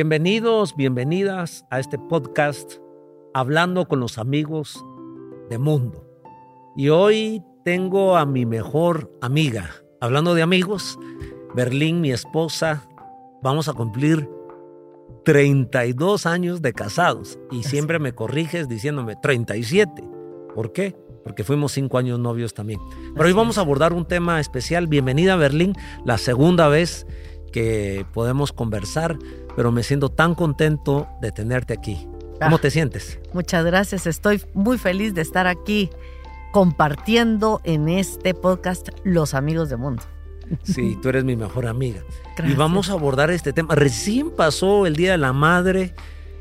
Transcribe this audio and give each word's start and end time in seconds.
Bienvenidos, 0.00 0.74
bienvenidas 0.76 1.66
a 1.68 1.78
este 1.78 1.98
podcast 1.98 2.76
Hablando 3.34 3.86
con 3.86 4.00
los 4.00 4.16
amigos 4.16 4.82
de 5.50 5.58
mundo. 5.58 6.08
Y 6.74 6.88
hoy 6.88 7.42
tengo 7.66 8.16
a 8.16 8.24
mi 8.24 8.46
mejor 8.46 9.12
amiga. 9.20 9.68
Hablando 10.00 10.32
de 10.32 10.40
amigos, 10.40 10.98
Berlín, 11.54 12.00
mi 12.00 12.12
esposa, 12.12 12.88
vamos 13.42 13.68
a 13.68 13.74
cumplir 13.74 14.26
32 15.26 16.24
años 16.24 16.62
de 16.62 16.72
casados. 16.72 17.38
Y 17.50 17.64
siempre 17.64 17.98
me 17.98 18.14
corriges 18.14 18.70
diciéndome 18.70 19.16
37. 19.16 20.02
¿Por 20.54 20.72
qué? 20.72 20.96
Porque 21.24 21.44
fuimos 21.44 21.72
cinco 21.72 21.98
años 21.98 22.18
novios 22.18 22.54
también. 22.54 22.80
Pero 23.14 23.26
hoy 23.26 23.34
vamos 23.34 23.58
a 23.58 23.60
abordar 23.60 23.92
un 23.92 24.06
tema 24.06 24.40
especial. 24.40 24.86
Bienvenida 24.86 25.34
a 25.34 25.36
Berlín, 25.36 25.74
la 26.06 26.16
segunda 26.16 26.68
vez 26.68 27.06
que 27.50 28.06
podemos 28.12 28.52
conversar, 28.52 29.18
pero 29.56 29.72
me 29.72 29.82
siento 29.82 30.08
tan 30.08 30.34
contento 30.34 31.08
de 31.20 31.32
tenerte 31.32 31.74
aquí. 31.74 32.08
¿Cómo 32.40 32.56
ah, 32.56 32.60
te 32.60 32.70
sientes? 32.70 33.18
Muchas 33.32 33.64
gracias, 33.64 34.06
estoy 34.06 34.42
muy 34.54 34.78
feliz 34.78 35.14
de 35.14 35.22
estar 35.22 35.46
aquí 35.46 35.90
compartiendo 36.52 37.60
en 37.64 37.88
este 37.88 38.34
podcast 38.34 38.88
Los 39.04 39.34
Amigos 39.34 39.68
del 39.68 39.78
Mundo. 39.78 40.02
Sí, 40.64 40.98
tú 41.00 41.10
eres 41.10 41.24
mi 41.24 41.36
mejor 41.36 41.66
amiga. 41.66 42.00
Y 42.44 42.54
vamos 42.54 42.90
a 42.90 42.94
abordar 42.94 43.30
este 43.30 43.52
tema. 43.52 43.74
Recién 43.74 44.30
pasó 44.30 44.86
el 44.86 44.96
Día 44.96 45.12
de 45.12 45.18
la 45.18 45.32
Madre. 45.32 45.94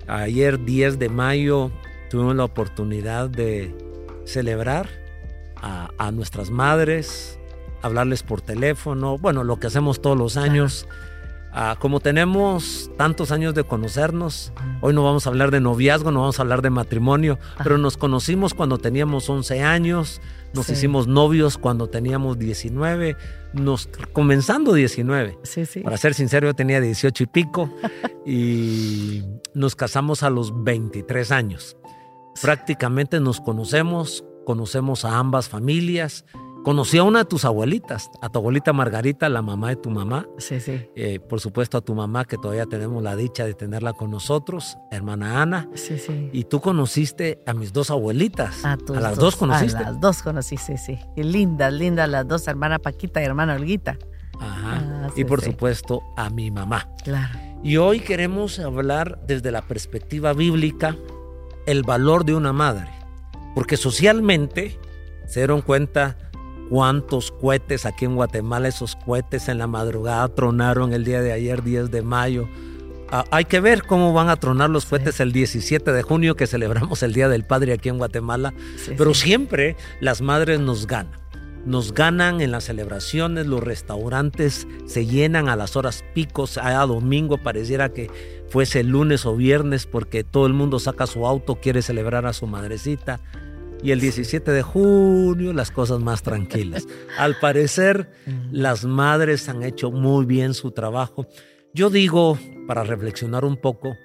Ayer 0.07 0.63
10 0.63 0.97
de 0.97 1.09
mayo 1.09 1.71
tuvimos 2.09 2.35
la 2.35 2.45
oportunidad 2.45 3.29
de 3.29 3.75
celebrar 4.25 4.89
a, 5.61 6.11
nuestras 6.11 6.49
madres, 6.49 7.37
hablarles 7.81 8.23
por 8.23 8.41
teléfono, 8.41 9.17
bueno, 9.17 9.43
lo 9.43 9.59
que 9.59 9.67
hacemos 9.67 10.01
todos 10.01 10.17
los 10.17 10.37
años. 10.37 10.87
Ah, 11.51 11.77
como 11.79 11.99
tenemos 11.99 12.91
tantos 12.97 13.31
años 13.31 13.55
de 13.55 13.63
conocernos, 13.63 14.53
hoy 14.81 14.93
no 14.93 15.03
vamos 15.03 15.25
a 15.25 15.29
hablar 15.31 15.49
de 15.49 15.59
noviazgo, 15.59 16.11
no 16.11 16.21
vamos 16.21 16.39
a 16.39 16.43
hablar 16.43 16.61
de 16.61 16.69
matrimonio, 16.69 17.39
pero 17.63 17.77
nos 17.79 17.97
conocimos 17.97 18.53
cuando 18.53 18.77
teníamos 18.77 19.29
11 19.29 19.63
años, 19.63 20.21
nos 20.53 20.69
hicimos 20.69 21.07
novios 21.07 21.57
cuando 21.57 21.87
teníamos 21.87 22.37
19, 22.37 23.17
nos, 23.53 23.89
comenzando 24.13 24.73
19. 24.73 25.39
Para 25.83 25.97
ser 25.97 26.13
sincero, 26.13 26.47
yo 26.47 26.53
tenía 26.53 26.81
18 26.81 27.23
y 27.23 27.27
pico 27.27 27.73
y 28.25 29.23
nos 29.55 29.75
casamos 29.75 30.21
a 30.21 30.29
los 30.29 30.63
23 30.63 31.31
años. 31.31 31.77
Prácticamente 32.41 33.19
nos 33.19 33.41
conocemos, 33.41 34.23
conocemos 34.45 35.03
a 35.03 35.17
ambas 35.17 35.49
familias 35.49 36.25
Conocí 36.63 36.97
a 36.97 37.03
una 37.03 37.19
de 37.19 37.25
tus 37.25 37.45
abuelitas, 37.45 38.11
a 38.21 38.29
tu 38.29 38.39
abuelita 38.39 38.73
Margarita, 38.73 39.29
la 39.29 39.41
mamá 39.41 39.69
de 39.69 39.77
tu 39.77 39.89
mamá. 39.89 40.27
Sí, 40.37 40.59
sí. 40.59 40.85
Eh, 40.95 41.19
por 41.19 41.39
supuesto 41.39 41.77
a 41.77 41.81
tu 41.81 41.95
mamá, 41.95 42.25
que 42.25 42.37
todavía 42.37 42.65
tenemos 42.65 43.01
la 43.01 43.15
dicha 43.15 43.45
de 43.45 43.53
tenerla 43.53 43.93
con 43.93 44.11
nosotros, 44.11 44.77
hermana 44.91 45.41
Ana. 45.41 45.69
Sí, 45.73 45.97
sí. 45.97 46.29
Y 46.33 46.43
tú 46.43 46.59
conociste 46.59 47.39
a 47.45 47.53
mis 47.53 47.71
dos 47.71 47.89
abuelitas. 47.91 48.65
A, 48.65 48.75
tus 48.75 48.97
a 48.97 48.99
las 48.99 49.15
dos, 49.15 49.37
conociste. 49.37 49.77
A 49.77 49.91
las 49.91 50.01
dos 50.01 50.21
conocí, 50.21 50.57
sí, 50.57 50.77
sí. 50.77 50.99
Y 51.15 51.23
lindas, 51.23 51.71
lindas 51.71 52.09
las 52.09 52.27
dos, 52.27 52.47
hermana 52.47 52.77
Paquita 52.77 53.21
y 53.21 53.25
hermana 53.25 53.55
Olguita. 53.55 53.97
Ajá. 54.39 55.05
Ah, 55.05 55.07
y 55.15 55.23
por 55.23 55.41
supuesto 55.41 56.01
a 56.17 56.29
mi 56.29 56.51
mamá. 56.51 56.89
Claro. 57.03 57.39
Y 57.63 57.77
hoy 57.77 58.01
queremos 58.01 58.59
hablar 58.59 59.19
desde 59.25 59.51
la 59.51 59.61
perspectiva 59.61 60.33
bíblica 60.33 60.95
el 61.65 61.83
valor 61.83 62.25
de 62.25 62.35
una 62.35 62.51
madre. 62.51 62.89
Porque 63.55 63.77
socialmente 63.77 64.77
se 65.25 65.41
dieron 65.41 65.61
cuenta 65.61 66.17
cuántos 66.69 67.31
cohetes 67.31 67.85
aquí 67.85 68.05
en 68.05 68.15
Guatemala, 68.15 68.67
esos 68.67 68.95
cohetes 68.95 69.49
en 69.49 69.57
la 69.57 69.67
madrugada 69.67 70.27
tronaron 70.29 70.93
el 70.93 71.03
día 71.03 71.21
de 71.21 71.33
ayer, 71.33 71.63
10 71.63 71.91
de 71.91 72.01
mayo. 72.01 72.47
Ah, 73.11 73.25
hay 73.31 73.45
que 73.45 73.59
ver 73.59 73.83
cómo 73.83 74.13
van 74.13 74.29
a 74.29 74.35
tronar 74.35 74.69
los 74.69 74.85
cohetes 74.85 75.19
el 75.19 75.31
17 75.31 75.91
de 75.91 76.03
junio, 76.03 76.35
que 76.35 76.45
celebramos 76.45 77.01
el 77.01 77.13
Día 77.13 77.27
del 77.27 77.43
Padre 77.43 77.73
aquí 77.73 77.89
en 77.89 77.97
Guatemala. 77.97 78.53
Pero 78.97 79.15
siempre 79.15 79.75
las 79.99 80.21
madres 80.21 80.59
nos 80.59 80.85
ganan. 80.85 81.19
Nos 81.65 81.93
ganan 81.93 82.39
en 82.39 82.51
las 82.51 82.65
celebraciones, 82.65 83.45
los 83.45 83.61
restaurantes 83.61 84.65
se 84.85 85.05
llenan 85.05 85.49
a 85.49 85.57
las 85.57 85.75
horas 85.75 86.05
picos, 86.13 86.57
a 86.57 86.85
domingo 86.85 87.37
pareciera 87.37 87.89
que 87.89 88.09
fuese 88.49 88.83
lunes 88.83 89.25
o 89.25 89.35
viernes 89.35 89.85
porque 89.85 90.23
todo 90.23 90.47
el 90.47 90.53
mundo 90.53 90.79
saca 90.79 91.05
su 91.05 91.27
auto, 91.27 91.55
quiere 91.55 91.81
celebrar 91.81 92.25
a 92.25 92.33
su 92.33 92.47
madrecita 92.47 93.19
y 93.81 93.91
el 93.91 93.99
17 93.99 94.51
de 94.51 94.61
junio 94.61 95.53
las 95.53 95.71
cosas 95.71 95.99
más 95.99 96.23
tranquilas. 96.23 96.87
Al 97.17 97.39
parecer, 97.39 98.09
las 98.51 98.85
madres 98.85 99.47
han 99.49 99.63
hecho 99.63 99.91
muy 99.91 100.25
bien 100.25 100.53
su 100.53 100.71
trabajo. 100.71 101.25
Yo 101.73 101.89
digo, 101.89 102.37
para 102.67 102.83
reflexionar 102.83 103.45
un 103.45 103.57
poco, 103.57 103.95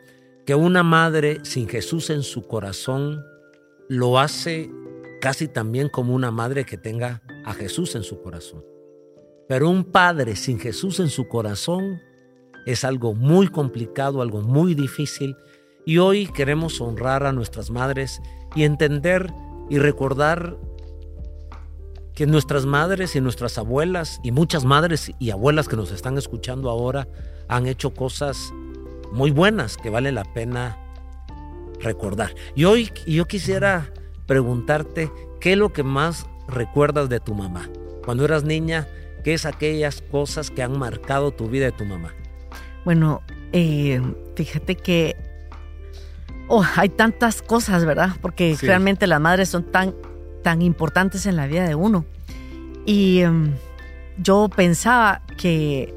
que 0.47 0.55
una 0.55 0.83
madre 0.83 1.41
sin 1.43 1.69
Jesús 1.69 2.11
en 2.11 2.23
su 2.23 2.47
corazón 2.47 3.25
lo 3.89 4.19
hace 4.19 4.71
casi 5.21 5.49
también 5.49 5.89
como 5.89 6.15
una 6.15 6.31
madre 6.31 6.65
que 6.65 6.77
tenga 6.77 7.23
a 7.45 7.55
Jesús 7.55 7.95
en 7.95 8.03
su 8.03 8.21
corazón. 8.21 8.63
Pero 9.49 9.69
un 9.69 9.85
padre 9.85 10.37
sin 10.37 10.59
Jesús 10.59 11.01
en 11.01 11.09
su 11.09 11.29
corazón 11.29 12.01
es 12.67 12.85
algo 12.85 13.15
muy 13.15 13.49
complicado, 13.49 14.23
algo 14.23 14.41
muy 14.41 14.75
difícil. 14.75 15.37
Y 15.85 15.99
hoy 15.99 16.27
queremos 16.27 16.81
honrar 16.81 17.25
a 17.25 17.33
nuestras 17.33 17.71
madres 17.71 18.21
y 18.55 18.65
entender 18.65 19.31
y 19.69 19.79
recordar 19.79 20.57
que 22.15 22.27
nuestras 22.27 22.65
madres 22.65 23.17
y 23.17 23.21
nuestras 23.21 23.59
abuelas 23.59 24.21
y 24.23 24.31
muchas 24.31 24.65
madres 24.65 25.11
y 25.19 25.31
abuelas 25.31 25.69
que 25.69 25.77
nos 25.77 25.91
están 25.91 26.17
escuchando 26.17 26.71
ahora 26.71 27.09
han 27.49 27.67
hecho 27.67 27.93
cosas 27.93 28.53
muy 29.13 29.31
buenas 29.31 29.77
que 29.77 29.91
vale 29.91 30.13
la 30.13 30.25
pena 30.33 30.79
recordar. 31.81 32.35
Y 32.55 32.65
hoy 32.65 32.91
yo 33.07 33.27
quisiera 33.27 33.93
preguntarte 34.27 35.11
qué 35.41 35.53
es 35.53 35.59
lo 35.59 35.73
que 35.73 35.83
más 35.83 36.27
recuerdas 36.49 37.09
de 37.09 37.21
tu 37.21 37.35
mamá. 37.35 37.69
Cuando 38.05 38.25
eras 38.25 38.45
niña, 38.45 38.87
¿qué 39.25 39.35
es 39.35 39.45
aquellas 39.45 40.03
cosas 40.03 40.51
que 40.51 40.63
han 40.63 40.79
marcado 40.79 41.33
tu 41.33 41.49
vida 41.49 41.67
de 41.67 41.73
tu 41.73 41.85
mamá? 41.85 42.15
Bueno, 42.85 43.23
eh, 43.53 44.01
fíjate 44.37 44.77
que 44.77 45.17
Oh, 46.49 46.65
hay 46.77 46.89
tantas 46.91 47.43
cosas, 47.43 47.85
¿verdad? 47.85 48.11
Porque 48.21 48.57
realmente 48.61 49.07
las 49.07 49.21
madres 49.21 49.49
son 49.49 49.65
tan, 49.65 49.95
tan 50.43 50.63
importantes 50.63 51.27
en 51.27 51.37
la 51.37 51.47
vida 51.47 51.67
de 51.67 51.75
uno. 51.75 52.05
Y 52.87 53.21
em, 53.21 53.55
yo 54.19 54.51
pensaba 54.55 55.23
que 55.39 55.95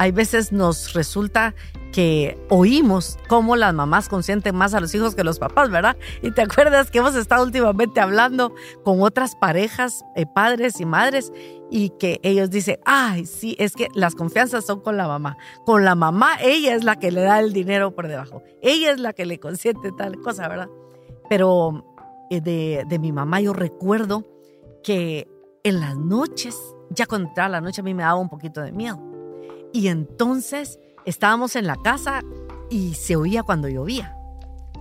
hay 0.00 0.12
veces 0.12 0.50
nos 0.50 0.94
resulta 0.94 1.54
que 1.92 2.42
oímos 2.48 3.18
cómo 3.28 3.54
las 3.54 3.74
mamás 3.74 4.08
consienten 4.08 4.56
más 4.56 4.72
a 4.72 4.80
los 4.80 4.94
hijos 4.94 5.14
que 5.14 5.24
los 5.24 5.38
papás, 5.38 5.70
¿verdad? 5.70 5.94
Y 6.22 6.30
te 6.30 6.40
acuerdas 6.40 6.90
que 6.90 7.00
hemos 7.00 7.14
estado 7.14 7.44
últimamente 7.44 8.00
hablando 8.00 8.54
con 8.82 9.02
otras 9.02 9.36
parejas, 9.36 10.02
eh, 10.16 10.24
padres 10.24 10.80
y 10.80 10.86
madres, 10.86 11.30
y 11.70 11.90
que 11.90 12.18
ellos 12.22 12.48
dicen, 12.48 12.80
ay, 12.86 13.26
sí, 13.26 13.56
es 13.58 13.74
que 13.74 13.88
las 13.94 14.14
confianzas 14.14 14.64
son 14.64 14.80
con 14.80 14.96
la 14.96 15.06
mamá. 15.06 15.36
Con 15.66 15.84
la 15.84 15.94
mamá, 15.94 16.38
ella 16.40 16.74
es 16.74 16.82
la 16.82 16.96
que 16.96 17.10
le 17.10 17.20
da 17.20 17.38
el 17.38 17.52
dinero 17.52 17.94
por 17.94 18.08
debajo. 18.08 18.42
Ella 18.62 18.92
es 18.92 19.00
la 19.00 19.12
que 19.12 19.26
le 19.26 19.38
consiente 19.38 19.92
tal 19.92 20.18
cosa, 20.22 20.48
¿verdad? 20.48 20.70
Pero 21.28 21.84
eh, 22.30 22.40
de, 22.40 22.84
de 22.88 22.98
mi 22.98 23.12
mamá 23.12 23.42
yo 23.42 23.52
recuerdo 23.52 24.26
que 24.82 25.28
en 25.62 25.78
las 25.78 25.94
noches, 25.94 26.56
ya 26.88 27.04
cuando 27.04 27.28
entraba 27.28 27.50
la 27.50 27.60
noche 27.60 27.82
a 27.82 27.84
mí 27.84 27.92
me 27.92 28.02
daba 28.02 28.18
un 28.18 28.30
poquito 28.30 28.62
de 28.62 28.72
miedo. 28.72 29.09
Y 29.72 29.88
entonces 29.88 30.78
estábamos 31.04 31.56
en 31.56 31.66
la 31.66 31.76
casa 31.76 32.22
y 32.70 32.94
se 32.94 33.16
oía 33.16 33.42
cuando 33.42 33.68
llovía, 33.68 34.16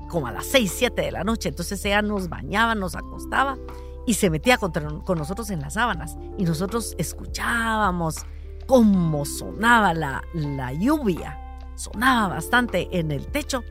como 0.09 0.27
a 0.27 0.31
las 0.31 0.45
6, 0.47 0.73
7 0.75 1.01
de 1.01 1.11
la 1.11 1.23
noche. 1.23 1.49
Entonces 1.49 1.83
ella 1.85 2.01
nos 2.01 2.29
bañaba, 2.29 2.75
nos 2.75 2.95
acostaba 2.95 3.57
y 4.05 4.15
se 4.15 4.29
metía 4.29 4.57
con 4.57 5.17
nosotros 5.17 5.49
en 5.51 5.61
las 5.61 5.73
sábanas. 5.73 6.17
Y 6.37 6.45
nosotros 6.45 6.95
escuchábamos 6.97 8.17
cómo 8.65 9.25
sonaba 9.25 9.93
la, 9.93 10.23
la 10.33 10.73
lluvia. 10.73 11.39
Sonaba 11.75 12.35
bastante 12.35 12.87
en 12.91 13.11
el 13.11 13.27
techo. 13.27 13.63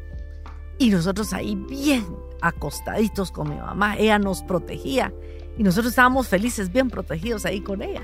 Y 0.78 0.90
nosotros 0.90 1.32
ahí 1.32 1.56
bien 1.56 2.06
acostaditos 2.40 3.32
con 3.32 3.48
mi 3.50 3.56
mamá. 3.56 3.96
Ella 3.96 4.18
nos 4.20 4.42
protegía. 4.42 5.12
Y 5.56 5.64
nosotros 5.64 5.90
estábamos 5.90 6.28
felices, 6.28 6.70
bien 6.70 6.88
protegidos 6.88 7.44
ahí 7.44 7.60
con 7.60 7.82
ella 7.82 8.02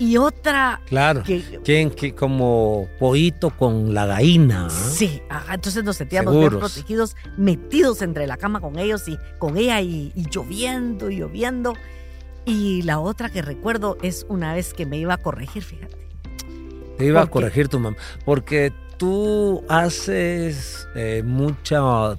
y 0.00 0.16
otra. 0.16 0.80
Claro. 0.86 1.22
Que, 1.22 1.60
que, 1.62 2.14
como 2.14 2.88
pollito 2.98 3.50
con 3.50 3.92
la 3.92 4.06
gallina. 4.06 4.66
¿ah? 4.66 4.70
Sí, 4.70 5.22
entonces 5.52 5.84
nos 5.84 5.98
sentíamos 5.98 6.34
bien 6.34 6.48
protegidos, 6.48 7.14
metidos 7.36 8.00
entre 8.00 8.26
la 8.26 8.38
cama 8.38 8.60
con 8.60 8.78
ellos 8.78 9.06
y 9.08 9.18
con 9.38 9.58
ella 9.58 9.80
y, 9.82 10.12
lloviendo 10.32 11.10
y 11.10 11.18
lloviendo. 11.18 11.74
Y 12.46 12.80
la 12.82 12.98
otra 12.98 13.28
que 13.28 13.42
recuerdo 13.42 13.98
es 14.02 14.24
una 14.30 14.54
vez 14.54 14.72
que 14.72 14.86
me 14.86 14.96
iba 14.96 15.14
a 15.14 15.18
corregir, 15.18 15.62
fíjate. 15.62 15.98
Te 16.96 17.04
iba 17.04 17.20
a 17.20 17.26
corregir 17.26 17.68
tu 17.68 17.78
mamá. 17.78 17.96
Porque 18.24 18.72
tú 18.96 19.62
haces 19.68 20.88
eh, 20.94 21.22
mucha 21.24 22.16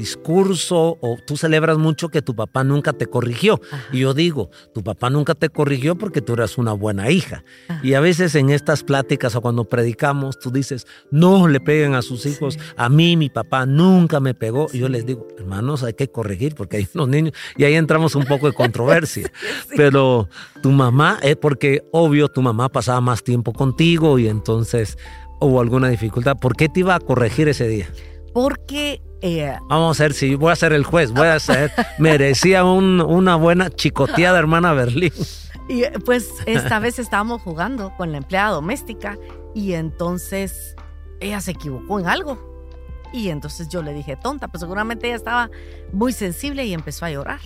discurso 0.00 0.96
o 1.00 1.18
tú 1.26 1.36
celebras 1.36 1.76
mucho 1.76 2.08
que 2.08 2.22
tu 2.22 2.34
papá 2.34 2.64
nunca 2.64 2.94
te 2.94 3.06
corrigió. 3.06 3.60
Y 3.92 4.00
yo 4.00 4.14
digo, 4.14 4.50
tu 4.74 4.82
papá 4.82 5.10
nunca 5.10 5.34
te 5.34 5.50
corrigió 5.50 5.96
porque 5.96 6.22
tú 6.22 6.32
eras 6.32 6.56
una 6.56 6.72
buena 6.72 7.10
hija. 7.10 7.44
Y 7.82 7.94
a 7.94 8.00
veces 8.00 8.34
en 8.34 8.48
estas 8.48 8.82
pláticas 8.82 9.36
o 9.36 9.42
cuando 9.42 9.64
predicamos, 9.64 10.38
tú 10.38 10.50
dices, 10.50 10.86
no 11.10 11.48
le 11.48 11.60
peguen 11.60 11.94
a 11.94 12.02
sus 12.02 12.24
hijos. 12.24 12.58
A 12.76 12.88
mí 12.88 13.16
mi 13.16 13.28
papá 13.28 13.66
nunca 13.66 14.20
me 14.20 14.32
pegó. 14.34 14.68
Y 14.72 14.78
yo 14.78 14.88
les 14.88 15.04
digo, 15.04 15.28
hermanos, 15.38 15.82
hay 15.82 15.92
que 15.92 16.08
corregir 16.08 16.54
porque 16.54 16.78
hay 16.78 16.88
unos 16.94 17.08
niños. 17.08 17.34
Y 17.56 17.64
ahí 17.64 17.74
entramos 17.74 18.14
un 18.14 18.24
poco 18.24 18.46
de 18.46 18.54
controversia. 18.54 19.30
Pero 19.76 20.28
tu 20.62 20.70
mamá, 20.70 21.18
es 21.22 21.36
porque 21.36 21.82
obvio 21.92 22.28
tu 22.28 22.40
mamá 22.40 22.70
pasaba 22.70 23.02
más 23.02 23.22
tiempo 23.22 23.52
contigo 23.52 24.18
y 24.18 24.28
entonces 24.28 24.96
hubo 25.40 25.60
alguna 25.60 25.88
dificultad. 25.88 26.36
¿Por 26.38 26.56
qué 26.56 26.68
te 26.70 26.80
iba 26.80 26.94
a 26.94 27.00
corregir 27.00 27.48
ese 27.48 27.68
día? 27.68 27.88
Porque 28.32 29.02
eh, 29.22 29.56
Vamos 29.68 30.00
a 30.00 30.04
ver 30.04 30.14
si 30.14 30.34
voy 30.34 30.52
a 30.52 30.56
ser 30.56 30.72
el 30.72 30.84
juez, 30.84 31.12
voy 31.12 31.28
a 31.28 31.38
ser. 31.38 31.72
merecía 31.98 32.64
una 32.64 33.36
buena 33.36 33.70
chicoteada, 33.70 34.38
hermana 34.38 34.72
Berlín. 34.72 35.12
Y 35.68 35.84
pues 36.04 36.28
esta 36.46 36.80
vez 36.80 36.98
estábamos 36.98 37.42
jugando 37.42 37.92
con 37.96 38.10
la 38.10 38.18
empleada 38.18 38.50
doméstica 38.50 39.16
y 39.54 39.74
entonces 39.74 40.74
ella 41.20 41.40
se 41.40 41.52
equivocó 41.52 42.00
en 42.00 42.08
algo. 42.08 42.66
Y 43.12 43.28
entonces 43.28 43.68
yo 43.68 43.80
le 43.80 43.92
dije, 43.92 44.16
tonta, 44.16 44.48
pues 44.48 44.62
seguramente 44.62 45.06
ella 45.06 45.14
estaba 45.14 45.48
muy 45.92 46.12
sensible 46.12 46.64
y 46.64 46.74
empezó 46.74 47.04
a 47.04 47.12
llorar. 47.12 47.38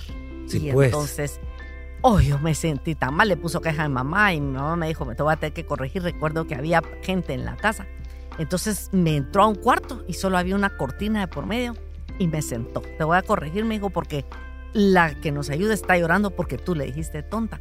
Sí, 0.47 0.69
y 0.69 0.73
pues. 0.73 0.87
entonces, 0.87 1.39
oh, 2.01 2.19
yo 2.19 2.39
me 2.39 2.55
sentí 2.55 2.95
tan 2.95 3.13
mal, 3.13 3.29
le 3.29 3.37
puso 3.37 3.61
queja 3.61 3.85
a 3.85 3.89
mi 3.89 3.95
mamá 3.95 4.33
y 4.33 4.41
mi 4.41 4.53
mamá 4.53 4.77
me 4.77 4.89
dijo, 4.89 5.05
me 5.05 5.15
te 5.15 5.23
voy 5.23 5.35
a 5.35 5.37
tener 5.37 5.53
que 5.53 5.67
corregir. 5.67 6.03
Recuerdo 6.03 6.47
que 6.47 6.55
había 6.55 6.83
gente 7.03 7.35
en 7.35 7.45
la 7.45 7.57
casa. 7.57 7.87
Entonces 8.39 8.91
me 8.93 9.17
entró 9.17 9.45
a 9.45 9.47
un 9.47 9.55
cuarto 9.55 10.05
y 10.09 10.15
solo 10.15 10.39
había 10.39 10.55
una 10.55 10.77
cortina 10.77 11.21
de 11.21 11.29
por 11.29 11.47
medio 11.47 11.75
y 12.19 12.27
me 12.27 12.43
sentó. 12.43 12.81
Te 12.81 13.05
voy 13.05 13.17
a 13.17 13.23
corregir, 13.23 13.65
me 13.65 13.75
dijo, 13.75 13.91
porque 13.91 14.25
la 14.73 15.15
que 15.21 15.33
nos 15.33 15.51
ayuda 15.51 15.75
está 15.75 15.97
llorando 15.97 16.31
porque 16.31 16.59
tú 16.59 16.75
le 16.75 16.87
dijiste 16.87 17.23
tonta. 17.23 17.61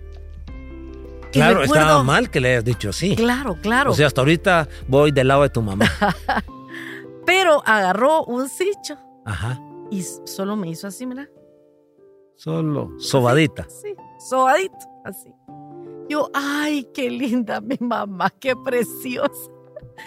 Claro, 1.32 1.64
estaba 1.64 2.04
mal 2.04 2.30
que 2.30 2.40
le 2.40 2.52
hayas 2.52 2.66
dicho 2.66 2.90
así. 2.90 3.16
Claro, 3.16 3.58
claro. 3.62 3.92
O 3.92 3.94
sea, 3.96 4.08
hasta 4.08 4.22
ahorita 4.22 4.68
voy 4.88 5.12
del 5.12 5.28
lado 5.28 5.42
de 5.44 5.50
tu 5.50 5.62
mamá. 5.64 5.90
Pero 7.26 7.64
agarró 7.66 8.24
un 8.26 8.50
sicho. 8.50 8.98
Ajá. 9.26 9.60
Y 9.90 10.04
solo 10.26 10.56
me 10.56 10.70
hizo 10.70 10.88
así, 10.88 11.06
mira. 11.06 11.28
Solo 12.36 12.92
sobadita. 13.00 13.68
Sí, 13.70 13.96
sobadito, 14.20 14.76
así. 15.06 15.34
Yo, 16.10 16.30
ay, 16.34 16.88
qué 16.94 17.10
linda 17.10 17.62
mi 17.62 17.78
mamá, 17.80 18.30
qué 18.40 18.56
preciosa. 18.56 19.53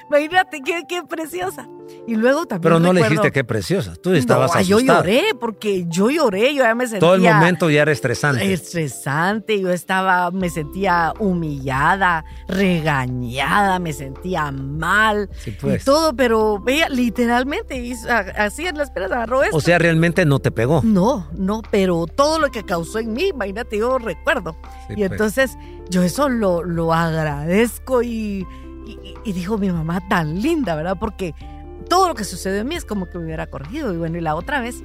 Imagínate 0.09 0.61
qué, 0.65 0.85
qué 0.88 1.03
preciosa. 1.03 1.69
Y 2.06 2.15
luego 2.15 2.47
también. 2.47 2.62
Pero 2.62 2.81
no 2.81 2.93
le 2.93 3.03
dijiste 3.03 3.33
qué 3.33 3.44
preciosa. 3.44 3.94
Tú 3.97 4.12
estabas 4.12 4.55
no, 4.55 4.61
Yo 4.61 4.81
lloré, 4.81 5.25
porque 5.38 5.87
yo 5.88 6.11
lloré, 6.11 6.55
yo 6.55 6.62
ya 6.62 6.75
me 6.75 6.85
sentía. 6.87 7.00
Todo 7.00 7.15
el 7.15 7.23
momento 7.23 7.71
ya 7.71 7.83
era 7.83 7.93
estresante. 7.93 8.53
Estresante, 8.53 9.61
yo 9.61 9.71
estaba, 9.71 10.31
me 10.31 10.50
sentía 10.50 11.12
humillada, 11.19 12.25
regañada, 12.49 13.79
me 13.79 13.93
sentía 13.93 14.50
mal. 14.53 15.29
Sí, 15.38 15.56
pues. 15.61 15.83
Y 15.83 15.85
todo, 15.85 16.15
pero 16.15 16.62
ella 16.67 16.89
literalmente 16.89 17.77
hizo, 17.77 18.09
así 18.11 18.67
en 18.67 18.79
las 18.79 18.91
peras 18.91 19.12
agarró 19.12 19.43
esto. 19.43 19.56
O 19.56 19.61
sea, 19.61 19.79
realmente 19.79 20.25
no 20.25 20.39
te 20.39 20.50
pegó. 20.50 20.82
No, 20.85 21.29
no, 21.37 21.62
pero 21.71 22.06
todo 22.06 22.39
lo 22.39 22.50
que 22.50 22.65
causó 22.65 22.99
en 22.99 23.12
mí, 23.12 23.29
imagínate, 23.29 23.79
yo 23.79 23.99
recuerdo. 23.99 24.56
Sí, 24.87 24.94
y 24.94 24.97
pues. 24.97 25.12
entonces 25.12 25.59
yo 25.89 26.03
eso 26.03 26.29
lo, 26.29 26.62
lo 26.62 26.93
agradezco 26.93 28.03
y, 28.03 28.47
y, 28.87 29.15
y 29.25 29.33
dijo 29.33 29.59
mi 29.59 29.71
mamá 29.71 30.06
tan 30.09 30.41
linda, 30.41 30.75
¿verdad? 30.75 30.97
Porque 30.99 31.35
todo 31.88 32.09
lo 32.09 32.15
que 32.15 32.25
sucedió 32.25 32.61
en 32.61 32.69
mí 32.69 32.75
es 32.77 32.85
como 32.85 33.09
que 33.11 33.19
me 33.19 33.25
hubiera 33.25 33.47
corregido. 33.47 33.93
Y 33.93 33.97
bueno, 33.97 34.19
y 34.19 34.21
la 34.21 34.35
otra 34.35 34.61
vez 34.61 34.77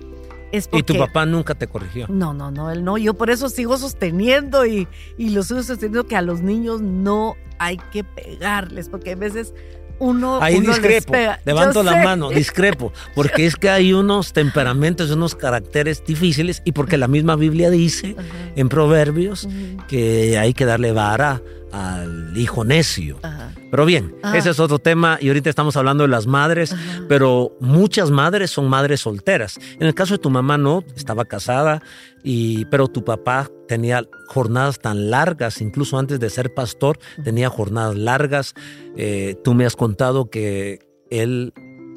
es 0.51 0.67
porque... 0.67 0.79
¿Y 0.79 0.83
tu 0.83 0.97
papá 0.97 1.25
nunca 1.25 1.55
te 1.55 1.67
corrigió? 1.67 2.07
No, 2.09 2.33
no, 2.33 2.51
no, 2.51 2.69
él 2.71 2.83
no. 2.83 2.97
Yo 2.97 3.13
por 3.13 3.29
eso 3.29 3.49
sigo 3.49 3.77
sosteniendo 3.77 4.65
y, 4.65 4.87
y 5.17 5.29
lo 5.29 5.43
sigo 5.43 5.63
sosteniendo 5.63 6.05
que 6.05 6.15
a 6.15 6.21
los 6.21 6.41
niños 6.41 6.81
no 6.81 7.35
hay 7.59 7.77
que 7.91 8.03
pegarles, 8.03 8.89
porque 8.89 9.11
a 9.11 9.15
veces 9.15 9.53
uno, 9.99 10.39
Ahí 10.41 10.55
uno 10.55 10.69
discrepo, 10.69 11.13
les 11.13 11.21
pega. 11.21 11.39
levanto 11.45 11.83
Yo 11.83 11.83
la 11.83 11.93
sé. 11.93 12.03
mano, 12.03 12.29
discrepo, 12.31 12.91
porque 13.13 13.45
es 13.45 13.55
que 13.55 13.69
hay 13.69 13.93
unos 13.93 14.33
temperamentos, 14.33 15.11
unos 15.11 15.35
caracteres 15.35 16.03
difíciles 16.03 16.63
y 16.65 16.71
porque 16.71 16.97
la 16.97 17.07
misma 17.07 17.35
Biblia 17.35 17.69
dice 17.69 18.15
en 18.55 18.67
Proverbios 18.67 19.47
que 19.87 20.39
hay 20.39 20.55
que 20.55 20.65
darle 20.65 20.91
vara 20.91 21.41
al 21.71 22.35
hijo 22.37 22.63
necio. 22.63 23.19
Ajá. 23.23 23.53
Pero 23.71 23.85
bien, 23.85 24.13
ese 24.33 24.49
es 24.49 24.59
otro 24.59 24.79
tema 24.79 25.17
y 25.21 25.29
ahorita 25.29 25.49
estamos 25.49 25.77
hablando 25.77 26.03
de 26.03 26.09
las 26.09 26.27
madres, 26.27 26.73
Ajá. 26.73 27.03
pero 27.07 27.55
muchas 27.61 28.11
madres 28.11 28.51
son 28.51 28.67
madres 28.67 29.01
solteras. 29.01 29.57
En 29.79 29.87
el 29.87 29.95
caso 29.95 30.15
de 30.15 30.17
tu 30.17 30.29
mamá 30.29 30.57
no, 30.57 30.83
estaba 30.95 31.25
casada, 31.25 31.81
y, 32.23 32.65
pero 32.65 32.87
tu 32.87 33.05
papá 33.05 33.49
tenía 33.67 34.05
jornadas 34.27 34.79
tan 34.79 35.09
largas, 35.09 35.61
incluso 35.61 35.97
antes 35.97 36.19
de 36.19 36.29
ser 36.29 36.53
pastor, 36.53 36.99
tenía 37.23 37.49
jornadas 37.49 37.95
largas. 37.95 38.53
Eh, 38.97 39.35
tú 39.43 39.53
me 39.53 39.65
has 39.65 39.75
contado 39.75 40.29
que 40.29 40.79
él... 41.09 41.53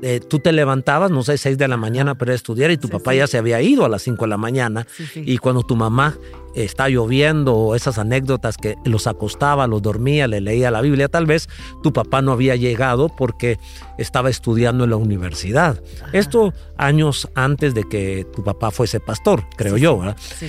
eh, 0.07 0.21
tú 0.21 0.39
te 0.39 0.53
levantabas, 0.53 1.11
no 1.11 1.23
sé, 1.23 1.39
6 1.39 1.57
de 1.57 1.67
la 1.67 1.79
mañana 1.79 2.15
para 2.15 2.35
estudiar 2.35 2.71
y 2.71 2.77
tu 2.77 2.89
Sí, 2.89 2.93
papá 2.93 3.13
sí. 3.13 3.17
ya 3.19 3.27
se 3.27 3.39
había 3.39 3.63
ido 3.63 3.85
a 3.87 3.89
las 3.89 4.03
5 4.03 4.25
de 4.27 4.29
la 4.29 4.37
mañana 4.37 4.87
Sí, 4.95 5.23
y 5.25 5.39
cuando 5.39 5.63
tu 5.63 5.77
mamá 5.77 6.17
está 6.55 6.89
lloviendo 6.89 7.55
o 7.55 7.75
esas 7.75 7.99
anécdotas 7.99 8.57
que 8.59 8.77
los 8.85 9.07
acostaba, 9.07 9.67
los 9.67 9.81
dormía, 9.83 10.29
le 10.29 10.41
leía 10.43 10.71
la 10.71 10.83
Biblia, 10.83 11.09
tal 11.09 11.25
vez 11.27 11.49
tu 11.83 11.93
papá 11.93 12.21
no 12.23 12.33
había 12.33 12.55
llegado 12.55 13.09
porque 13.09 13.59
estaba 13.99 14.29
estudiando 14.31 14.85
en 14.85 14.91
la 14.91 14.97
universidad. 14.97 15.83
Esto 16.13 16.53
años 16.77 17.29
antes 17.35 17.75
de 17.75 17.85
que 17.89 18.27
tu 18.37 18.45
papá 18.45 18.71
fuese 18.71 19.01
pastor, 19.01 19.43
creo 19.57 19.77
yo. 19.79 20.01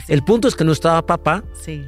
El 0.10 0.24
punto 0.24 0.48
es 0.48 0.56
que 0.56 0.64
no 0.66 0.74
estaba 0.74 1.06
papá, 1.06 1.44
Sí. 1.64 1.82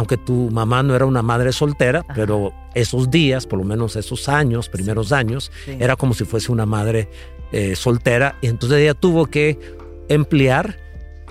Aunque 0.00 0.16
tu 0.16 0.48
mamá 0.50 0.82
no 0.82 0.96
era 0.96 1.04
una 1.04 1.20
madre 1.22 1.52
soltera, 1.52 2.00
Ajá. 2.00 2.14
pero 2.14 2.54
esos 2.74 3.10
días, 3.10 3.46
por 3.46 3.58
lo 3.58 3.64
menos 3.66 3.96
esos 3.96 4.28
años, 4.30 4.70
primeros 4.70 5.12
años, 5.12 5.52
Sí. 5.66 5.76
era 5.78 5.94
como 5.94 6.14
si 6.14 6.24
fuese 6.24 6.50
una 6.50 6.64
madre 6.64 7.08
eh, 7.52 7.76
soltera 7.76 8.36
y 8.40 8.46
entonces 8.46 8.78
ella 8.78 8.94
tuvo 8.94 9.26
que 9.26 9.58
emplear 10.08 10.78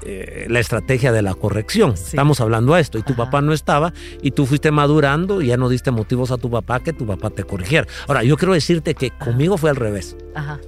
eh, 0.03 0.45
la 0.49 0.59
estrategia 0.59 1.11
de 1.11 1.21
la 1.21 1.33
corrección. 1.33 1.97
Sí. 1.97 2.03
Estamos 2.11 2.39
hablando 2.41 2.73
de 2.75 2.81
esto 2.81 2.97
y 2.99 3.01
tu 3.03 3.13
Ajá. 3.13 3.25
papá 3.25 3.41
no 3.41 3.53
estaba 3.53 3.91
y 4.21 4.31
tú 4.31 4.45
fuiste 4.45 4.69
madurando 4.71 5.41
y 5.41 5.47
ya 5.47 5.57
no 5.57 5.67
diste 5.67 5.89
motivos 5.91 6.29
a 6.31 6.37
tu 6.37 6.49
papá 6.51 6.79
que 6.81 6.93
tu 6.93 7.05
papá 7.07 7.29
te 7.31 7.43
corrigiera. 7.43 7.87
Ahora, 8.07 8.23
yo 8.23 8.37
quiero 8.37 8.53
decirte 8.53 8.93
que 8.95 9.09
conmigo 9.11 9.57
fue 9.57 9.69
al 9.71 9.75
revés. 9.77 10.15
Ajá. 10.35 10.59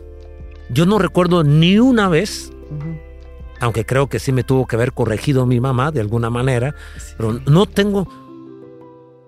Yo 0.70 0.86
no 0.86 0.98
recuerdo 1.00 1.44
ni 1.44 1.78
una 1.80 2.10
vez. 2.10 2.52
Aunque 3.62 3.86
creo 3.86 4.08
que 4.10 4.20
sí 4.20 4.32
me 4.34 4.44
tuvo 4.44 4.68
que 4.68 4.76
haber 4.76 4.92
corregido 4.94 5.46
mi 5.46 5.60
mamá 5.62 5.92
de 5.92 6.02
alguna 6.02 6.30
manera, 6.30 6.76
Sí. 6.98 7.14
pero 7.18 7.40
no 7.46 7.66
tengo 7.66 8.08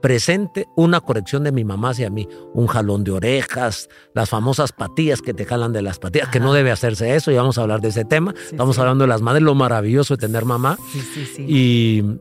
presente 0.01 0.67
una 0.75 0.99
corrección 0.99 1.45
de 1.45 1.53
mi 1.53 1.63
mamá 1.63 1.91
hacia 1.91 2.09
mí, 2.09 2.27
un 2.53 2.67
jalón 2.67 3.05
de 3.05 3.11
orejas, 3.11 3.87
las 4.13 4.29
famosas 4.29 4.73
patillas 4.73 5.21
que 5.21 5.33
te 5.33 5.45
jalan 5.45 5.71
de 5.71 5.81
las 5.81 5.97
patillas, 5.97 6.27
que 6.27 6.41
no 6.41 6.51
debe 6.51 6.71
hacerse 6.71 7.15
eso, 7.15 7.31
y 7.31 7.35
vamos 7.37 7.57
a 7.57 7.61
hablar 7.61 7.79
de 7.79 7.87
ese 7.87 8.03
tema. 8.03 8.33
Sí, 8.35 8.47
Estamos 8.51 8.75
sí. 8.75 8.81
hablando 8.81 9.05
de 9.05 9.07
las 9.07 9.21
madres, 9.21 9.43
lo 9.43 9.55
maravilloso 9.55 10.17
de 10.17 10.27
tener 10.27 10.43
mamá, 10.43 10.77
Sí, 10.91 10.99
sí, 10.99 11.25
sí. 11.25 11.45
y 11.47 12.19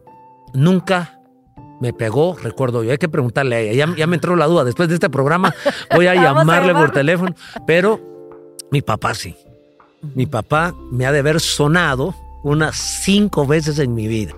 nunca 0.54 1.18
me 1.80 1.92
pegó, 1.92 2.36
recuerdo 2.40 2.84
yo, 2.84 2.92
hay 2.92 2.98
que 2.98 3.08
preguntarle 3.08 3.56
a 3.56 3.60
ella, 3.60 3.86
ya, 3.86 3.96
ya 3.96 4.06
me 4.06 4.14
entró 4.14 4.36
la 4.36 4.46
duda, 4.46 4.62
después 4.62 4.88
de 4.88 4.94
este 4.94 5.10
programa 5.10 5.52
voy 5.92 6.06
a 6.06 6.14
llamarle 6.14 6.72
por 6.74 6.92
teléfono, 6.92 7.34
pero 7.66 7.98
mi 8.70 8.80
papá 8.82 9.12
sí, 9.14 9.34
mi 10.14 10.26
papá 10.26 10.74
me 10.90 11.06
ha 11.06 11.12
de 11.12 11.20
haber 11.20 11.40
sonado 11.40 12.14
unas 12.42 12.76
cinco 12.76 13.46
veces 13.46 13.78
en 13.78 13.94
mi 13.94 14.08
vida. 14.08 14.34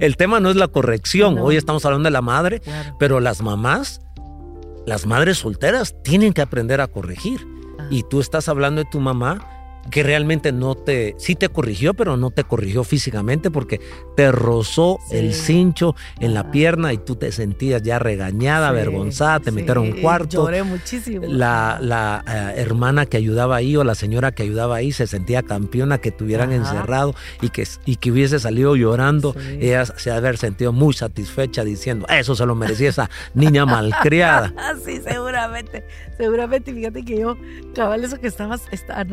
El 0.00 0.16
tema 0.16 0.40
no 0.40 0.50
es 0.50 0.56
la 0.56 0.68
corrección, 0.68 1.38
hoy 1.38 1.56
estamos 1.56 1.84
hablando 1.84 2.06
de 2.06 2.12
la 2.12 2.22
madre, 2.22 2.62
pero 2.98 3.20
las 3.20 3.42
mamás, 3.42 4.00
las 4.86 5.06
madres 5.06 5.38
solteras, 5.38 5.94
tienen 6.02 6.32
que 6.32 6.42
aprender 6.42 6.80
a 6.80 6.88
corregir. 6.88 7.40
Ah. 7.78 7.86
Y 7.90 8.04
tú 8.04 8.20
estás 8.20 8.48
hablando 8.48 8.84
de 8.84 8.90
tu 8.90 9.00
mamá 9.00 9.61
que 9.90 10.02
realmente 10.02 10.52
no 10.52 10.74
te, 10.74 11.14
sí 11.18 11.34
te 11.34 11.48
corrigió, 11.48 11.92
pero 11.92 12.16
no 12.16 12.30
te 12.30 12.44
corrigió 12.44 12.84
físicamente 12.84 13.50
porque 13.50 13.80
te 14.16 14.32
rozó 14.32 14.98
Sí. 15.10 15.16
el 15.18 15.34
cincho 15.34 15.94
en 16.20 16.32
la 16.34 16.50
pierna 16.50 16.92
y 16.92 16.98
tú 16.98 17.16
te 17.16 17.30
sentías 17.32 17.82
ya 17.82 17.98
regañada, 17.98 18.68
Sí, 18.68 18.70
avergonzada, 18.70 19.40
te 19.40 19.50
sí, 19.50 19.56
metieron 19.56 19.84
un 19.84 20.00
cuarto. 20.00 20.44
Lloré 20.44 20.62
muchísimo. 20.62 21.26
La, 21.26 21.78
la, 21.80 22.24
eh, 22.26 22.60
hermana 22.60 23.04
que 23.06 23.16
ayudaba 23.18 23.56
ahí 23.56 23.76
o 23.76 23.84
la 23.84 23.94
señora 23.94 24.32
que 24.32 24.44
ayudaba 24.44 24.76
ahí 24.76 24.92
se 24.92 25.06
sentía 25.06 25.42
campeona 25.42 25.98
que 25.98 26.10
tuvieran 26.10 26.50
Ajá. 26.52 26.56
encerrado 26.56 27.14
y 27.42 27.50
que, 27.50 27.66
y 27.84 27.96
que 27.96 28.10
hubiese 28.12 28.38
salido 28.38 28.76
llorando. 28.76 29.34
Ella 29.60 29.84
se 29.84 30.10
ha 30.10 30.16
haber 30.22 30.38
sentido 30.38 30.72
muy 30.72 30.94
satisfecha 30.94 31.64
diciendo, 31.64 32.06
eso 32.08 32.36
se 32.36 32.46
lo 32.46 32.54
merecía 32.54 32.88
esa 32.90 33.10
niña 33.34 33.66
malcriada. 33.66 34.54
Ah, 34.56 34.74
sí, 34.84 35.00
seguramente. 35.02 35.84
Seguramente, 36.16 36.72
fíjate 36.72 37.04
que 37.04 37.18
yo, 37.18 37.36
cabal, 37.74 38.04
eso 38.04 38.20
que 38.20 38.28
estabas 38.28 38.62
está- 38.70 39.04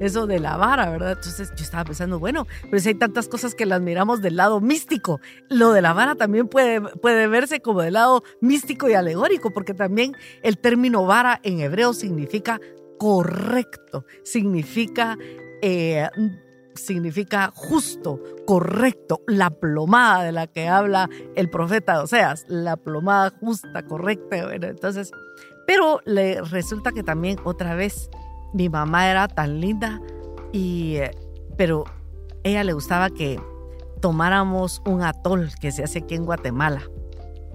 eso 0.00 0.26
de 0.26 0.38
la 0.38 0.56
vara, 0.56 0.90
¿verdad? 0.90 1.12
Entonces 1.12 1.50
yo 1.56 1.62
estaba 1.62 1.84
pensando, 1.84 2.18
bueno, 2.18 2.46
pero 2.62 2.78
si 2.80 2.90
hay 2.90 2.94
tantas 2.94 3.28
cosas 3.28 3.54
que 3.54 3.66
las 3.66 3.80
miramos 3.80 4.20
del 4.22 4.36
lado 4.36 4.60
místico, 4.60 5.20
lo 5.48 5.72
de 5.72 5.82
la 5.82 5.92
vara 5.92 6.14
también 6.14 6.48
puede, 6.48 6.80
puede 6.80 7.26
verse 7.26 7.60
como 7.60 7.82
del 7.82 7.94
lado 7.94 8.22
místico 8.40 8.88
y 8.88 8.94
alegórico, 8.94 9.50
porque 9.50 9.74
también 9.74 10.16
el 10.42 10.58
término 10.58 11.04
vara 11.04 11.40
en 11.42 11.60
hebreo 11.60 11.92
significa 11.92 12.60
correcto, 12.98 14.04
significa, 14.24 15.16
eh, 15.62 16.08
significa 16.74 17.52
justo, 17.54 18.20
correcto, 18.46 19.22
la 19.26 19.50
plomada 19.50 20.24
de 20.24 20.32
la 20.32 20.46
que 20.46 20.68
habla 20.68 21.08
el 21.34 21.48
profeta 21.50 22.02
Oseas, 22.02 22.44
la 22.48 22.76
plomada 22.76 23.30
justa, 23.40 23.84
correcta. 23.84 24.44
Bueno, 24.46 24.66
entonces, 24.66 25.10
pero 25.66 26.00
le 26.04 26.40
resulta 26.42 26.92
que 26.92 27.02
también 27.02 27.38
otra 27.44 27.74
vez 27.74 28.10
mi 28.52 28.68
mamá 28.68 29.08
era 29.08 29.28
tan 29.28 29.60
linda 29.60 30.00
y, 30.52 30.96
eh, 30.96 31.10
pero 31.56 31.84
ella 32.44 32.64
le 32.64 32.72
gustaba 32.72 33.10
que 33.10 33.40
tomáramos 34.00 34.82
un 34.86 35.02
atol 35.02 35.50
que 35.60 35.72
se 35.72 35.82
hace 35.82 36.00
aquí 36.00 36.14
en 36.14 36.24
Guatemala 36.24 36.82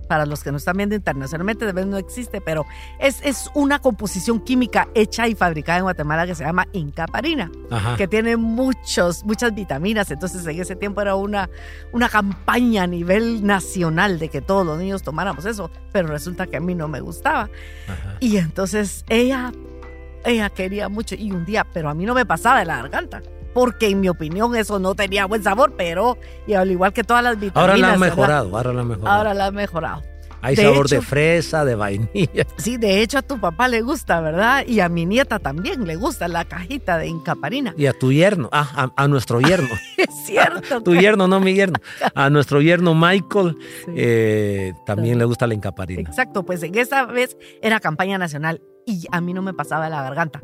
para 0.08 0.26
los 0.26 0.44
que 0.44 0.52
no 0.52 0.58
están 0.58 0.78
viendo 0.78 0.96
internacionalmente, 0.96 1.66
de 1.66 1.72
vez 1.72 1.86
no 1.86 1.98
existe, 1.98 2.42
pero 2.42 2.66
es, 3.00 3.20
es 3.24 3.50
una 3.54 3.80
composición 3.80 4.40
química 4.40 4.88
hecha 4.94 5.28
y 5.28 5.36
fabricada 5.36 5.80
en 5.80 5.86
Guatemala 5.86 6.28
que 6.28 6.36
se 6.36 6.44
llama 6.44 6.68
incaparina, 6.74 7.50
que 7.98 8.08
tiene 8.08 8.38
muchos, 8.38 9.24
muchas 9.24 9.56
vitaminas. 9.56 10.12
Entonces, 10.12 10.46
en 10.46 10.60
ese 10.60 10.76
tiempo 10.76 11.02
era 11.02 11.16
una, 11.16 11.50
una 11.92 12.10
campaña 12.10 12.84
a 12.84 12.88
nivel 12.88 13.46
nacional 13.46 14.20
de 14.20 14.30
que 14.30 14.42
todos 14.42 14.66
los 14.66 14.78
niños 14.78 15.04
tomáramos 15.04 15.46
eso, 15.46 15.72
pero 15.92 16.10
resulta 16.10 16.48
que 16.48 16.58
a 16.58 16.60
mí 16.60 16.76
no 16.76 16.88
me 16.88 17.00
gustaba. 17.00 17.50
Y 18.20 18.38
entonces 18.38 19.06
ella, 19.10 19.52
ella 20.26 20.50
quería 20.50 20.90
mucho, 20.90 21.16
y 21.16 21.32
un 21.32 21.46
día, 21.46 21.66
pero 21.74 21.90
a 21.90 21.94
mí 21.94 22.06
no 22.06 22.14
me 22.14 22.26
pasaba 22.26 22.60
de 22.60 22.66
la 22.66 22.78
garganta 22.78 23.22
porque 23.54 23.88
en 23.88 24.02
mi 24.02 24.10
opinión 24.10 24.56
eso 24.56 24.80
no 24.80 24.96
tenía 24.96 25.26
buen 25.26 25.44
sabor, 25.44 25.76
pero 25.78 26.18
y 26.48 26.54
al 26.54 26.72
igual 26.72 26.92
que 26.92 27.04
todas 27.04 27.24
las 27.24 27.40
vitaminas. 27.40 27.56
Ahora 27.56 27.78
la 27.78 27.94
han 27.94 28.00
mejorado, 28.00 28.58
ahora 28.58 28.74
la 28.74 28.82
han 28.82 28.88
mejorado. 28.88 29.18
Ahora 29.18 29.34
la 29.34 29.46
han 29.46 29.56
mejorado. 29.56 30.02
Hay 30.42 30.58
sabor 30.58 30.90
de 30.90 31.02
fresa, 31.02 31.64
de 31.64 31.76
vainilla. 31.76 32.46
Sí, 32.58 32.76
de 32.76 33.02
hecho 33.02 33.20
a 33.20 33.22
tu 33.22 33.40
papá 33.40 33.70
le 33.70 33.82
gusta, 33.82 34.20
¿verdad? 34.20 34.66
Y 34.68 34.82
a 34.82 34.90
mi 34.90 35.06
nieta 35.06 35.40
también 35.40 35.88
le 35.88 35.96
gusta 35.96 36.28
la 36.28 36.44
cajita 36.44 36.98
de 36.98 37.08
incaparina. 37.08 37.74
Y 37.78 37.86
a 37.86 37.94
tu 37.94 38.12
yerno, 38.12 38.50
ah, 38.52 38.92
a, 38.94 39.08
nuestro 39.08 39.40
yerno. 39.40 39.70
es 39.98 40.10
cierto. 40.26 40.82
tu 40.84 40.96
yerno, 40.96 41.30
no 41.30 41.40
mi 41.40 41.54
yerno. 41.54 41.80
A 42.14 42.30
nuestro 42.30 42.60
yerno 42.60 42.94
Michael 42.94 43.56
eh, 43.96 44.74
también 44.86 45.18
le 45.18 45.24
gusta 45.24 45.48
la 45.48 45.54
incaparina. 45.54 46.02
Exacto, 46.02 46.44
pues 46.44 46.62
en 46.64 46.78
esa 46.78 47.06
vez 47.06 47.38
era 47.62 47.80
campaña 47.80 48.18
nacional 48.18 48.62
y 48.86 49.06
a 49.12 49.22
mí 49.22 49.34
no 49.34 49.42
me 49.42 49.54
pasaba 49.54 49.90
la 49.90 50.02
garganta. 50.02 50.42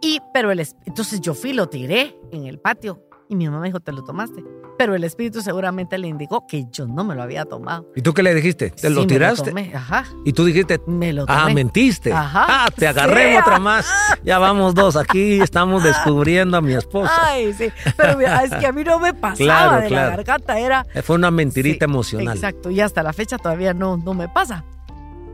Y, 0.00 0.20
pero 0.32 0.50
el, 0.50 0.66
entonces 0.84 1.20
yo 1.20 1.34
fui, 1.34 1.52
lo 1.52 1.68
tiré 1.68 2.18
en 2.30 2.46
el 2.46 2.58
patio 2.58 3.02
y 3.28 3.36
mi 3.36 3.48
mamá 3.48 3.64
dijo, 3.64 3.80
¿te 3.80 3.92
lo 3.92 4.04
tomaste? 4.04 4.44
Pero 4.76 4.94
el 4.94 5.04
espíritu 5.04 5.40
seguramente 5.40 5.96
le 5.98 6.08
indicó 6.08 6.46
que 6.46 6.66
yo 6.70 6.86
no 6.86 7.04
me 7.04 7.14
lo 7.14 7.22
había 7.22 7.44
tomado. 7.44 7.86
¿Y 7.94 8.02
tú 8.02 8.12
qué 8.12 8.22
le 8.22 8.34
dijiste? 8.34 8.70
¿Te 8.70 8.90
lo 8.90 9.06
tiraste? 9.06 9.52
Me 9.52 9.62
lo 9.62 9.70
tomé. 9.70 9.76
Ajá. 9.76 10.04
Y 10.24 10.32
tú 10.32 10.44
dijiste, 10.44 10.80
me 10.86 11.12
lo 11.12 11.22
ah, 11.22 11.26
tomé. 11.26 11.52
Ah, 11.52 11.54
mentiste. 11.54 12.12
Ajá. 12.12 12.46
Ah, 12.48 12.68
te 12.74 12.86
agarré 12.86 13.38
otra 13.38 13.58
más. 13.60 13.86
Ya 14.24 14.38
vamos 14.38 14.74
dos. 14.74 14.96
Aquí 14.96 15.40
estamos 15.40 15.84
descubriendo 15.84 16.56
a 16.56 16.60
mi 16.60 16.74
esposa. 16.74 17.12
Ay, 17.18 17.52
sí. 17.52 17.70
Pero 17.96 18.20
es 18.20 18.50
que 18.54 18.66
a 18.66 18.72
mí 18.72 18.82
no 18.82 18.98
me 18.98 19.14
pasaba 19.14 19.80
de 19.80 19.90
la 19.90 20.10
garganta. 20.10 20.58
Era. 20.58 20.84
Fue 21.02 21.16
una 21.16 21.30
mentirita 21.30 21.84
emocional. 21.84 22.36
Exacto. 22.36 22.70
Y 22.70 22.80
hasta 22.80 23.02
la 23.02 23.12
fecha 23.12 23.38
todavía 23.38 23.74
no, 23.74 23.96
no 23.96 24.12
me 24.12 24.28
pasa. 24.28 24.64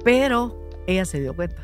Pero 0.04 0.68
ella 0.86 1.06
se 1.06 1.18
dio 1.18 1.34
cuenta. 1.34 1.62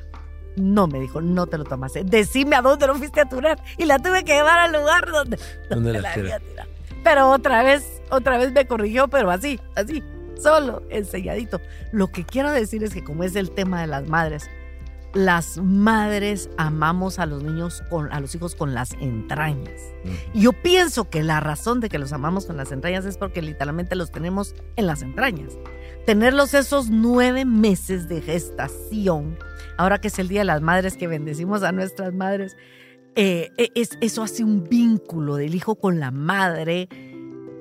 No, 0.56 0.86
me 0.86 0.98
dijo, 1.00 1.20
no 1.20 1.46
te 1.46 1.58
lo 1.58 1.64
tomaste. 1.64 2.04
Decime 2.04 2.56
a 2.56 2.62
dónde 2.62 2.86
lo 2.86 2.94
fuiste 2.94 3.20
a 3.20 3.28
tirar. 3.28 3.62
Y 3.76 3.84
la 3.84 3.98
tuve 3.98 4.24
que 4.24 4.34
llevar 4.34 4.58
al 4.58 4.72
lugar 4.72 5.06
donde, 5.10 5.38
la, 5.68 6.12
había 6.12 6.40
tirado. 6.40 6.70
Pero 7.04 7.30
otra 7.30 7.62
vez, 7.62 8.02
otra 8.10 8.38
vez 8.38 8.52
me 8.52 8.66
corrigió, 8.66 9.06
pero 9.08 9.30
así, 9.30 9.60
así, 9.76 10.02
solo, 10.40 10.82
enseñadito. 10.90 11.60
Lo 11.92 12.08
que 12.08 12.24
quiero 12.24 12.50
decir 12.50 12.82
es 12.82 12.94
que 12.94 13.04
como 13.04 13.22
es 13.22 13.36
el 13.36 13.50
tema 13.50 13.80
de 13.80 13.86
las 13.86 14.08
madres, 14.08 14.48
las 15.16 15.58
madres 15.58 16.50
amamos 16.58 17.18
a 17.18 17.26
los 17.26 17.42
niños, 17.42 17.82
con, 17.90 18.12
a 18.12 18.20
los 18.20 18.34
hijos 18.34 18.54
con 18.54 18.74
las 18.74 18.92
entrañas. 18.94 19.80
Y 20.34 20.42
yo 20.42 20.52
pienso 20.52 21.08
que 21.08 21.22
la 21.22 21.40
razón 21.40 21.80
de 21.80 21.88
que 21.88 21.98
los 21.98 22.12
amamos 22.12 22.46
con 22.46 22.56
las 22.56 22.70
entrañas 22.72 23.04
es 23.06 23.16
porque 23.16 23.40
literalmente 23.40 23.96
los 23.96 24.10
tenemos 24.10 24.54
en 24.76 24.86
las 24.86 25.02
entrañas. 25.02 25.52
Tenerlos 26.04 26.54
esos 26.54 26.90
nueve 26.90 27.44
meses 27.44 28.08
de 28.08 28.20
gestación 28.20 29.38
ahora 29.76 30.00
que 30.00 30.08
es 30.08 30.18
el 30.18 30.28
Día 30.28 30.40
de 30.40 30.46
las 30.46 30.62
Madres, 30.62 30.96
que 30.96 31.06
bendecimos 31.06 31.62
a 31.62 31.72
nuestras 31.72 32.12
madres, 32.14 32.56
eh, 33.14 33.50
e, 33.56 33.70
es, 33.74 33.96
eso 34.00 34.22
hace 34.22 34.44
un 34.44 34.64
vínculo 34.64 35.36
del 35.36 35.54
hijo 35.54 35.76
con 35.76 36.00
la 36.00 36.10
madre, 36.10 36.88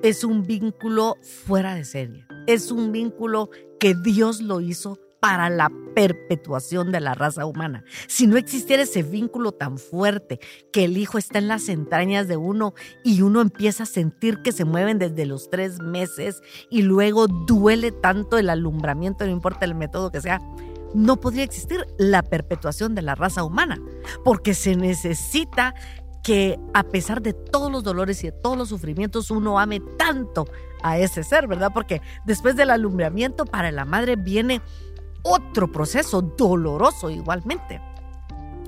es 0.03 0.23
un 0.23 0.43
vínculo 0.43 1.17
fuera 1.21 1.75
de 1.75 1.85
serie, 1.85 2.25
es 2.47 2.71
un 2.71 2.91
vínculo 2.91 3.49
que 3.79 3.95
Dios 4.03 4.41
lo 4.41 4.61
hizo 4.61 4.99
para 5.19 5.49
la 5.49 5.71
perpetuación 5.95 6.91
de 6.91 6.99
la 6.99 7.15
raza 7.15 7.47
humana. 7.47 7.83
Si 8.07 8.27
no 8.27 8.37
existiera 8.37 8.83
ese 8.83 9.01
vínculo 9.01 9.53
tan 9.53 9.79
fuerte, 9.79 10.39
que 10.71 10.85
el 10.85 10.97
hijo 10.97 11.17
está 11.17 11.39
en 11.39 11.47
las 11.47 11.67
entrañas 11.67 12.27
de 12.27 12.37
uno 12.37 12.75
y 13.03 13.21
uno 13.21 13.41
empieza 13.41 13.83
a 13.83 13.87
sentir 13.87 14.43
que 14.43 14.51
se 14.51 14.65
mueven 14.65 14.99
desde 14.99 15.25
los 15.25 15.49
tres 15.49 15.81
meses 15.81 16.41
y 16.69 16.83
luego 16.83 17.27
duele 17.27 17.91
tanto 17.91 18.37
el 18.37 18.51
alumbramiento, 18.51 19.25
no 19.25 19.31
importa 19.31 19.65
el 19.65 19.73
método 19.73 20.11
que 20.11 20.21
sea, 20.21 20.41
no 20.95 21.19
podría 21.19 21.43
existir 21.43 21.85
la 21.97 22.23
perpetuación 22.23 22.95
de 22.95 23.01
la 23.01 23.15
raza 23.15 23.43
humana, 23.43 23.79
porque 24.23 24.53
se 24.53 24.75
necesita 24.75 25.75
que 26.23 26.57
a 26.73 26.83
pesar 26.83 27.21
de 27.21 27.33
todos 27.33 27.71
los 27.71 27.83
dolores 27.83 28.23
y 28.23 28.27
de 28.27 28.31
todos 28.31 28.57
los 28.57 28.69
sufrimientos, 28.69 29.29
uno 29.29 29.59
ame 29.59 29.79
tanto 29.97 30.47
a 30.81 30.97
ese 30.97 31.23
ser, 31.23 31.47
¿verdad? 31.47 31.71
Porque 31.73 32.01
después 32.25 32.55
del 32.55 32.71
alumbramiento 32.71 33.45
para 33.45 33.71
la 33.71 33.85
madre 33.85 34.15
viene 34.15 34.61
otro 35.21 35.71
proceso 35.71 36.21
doloroso 36.21 37.09
igualmente. 37.09 37.81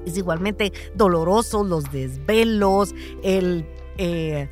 Es 0.06 0.18
igualmente 0.18 0.72
doloroso 0.96 1.64
los 1.64 1.92
desvelos, 1.92 2.94
el, 3.24 3.66
eh, 3.98 4.50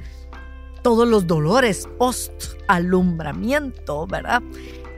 todos 0.82 1.08
los 1.08 1.28
dolores 1.28 1.88
post 1.98 2.32
alumbramiento, 2.68 4.08
¿verdad? 4.08 4.42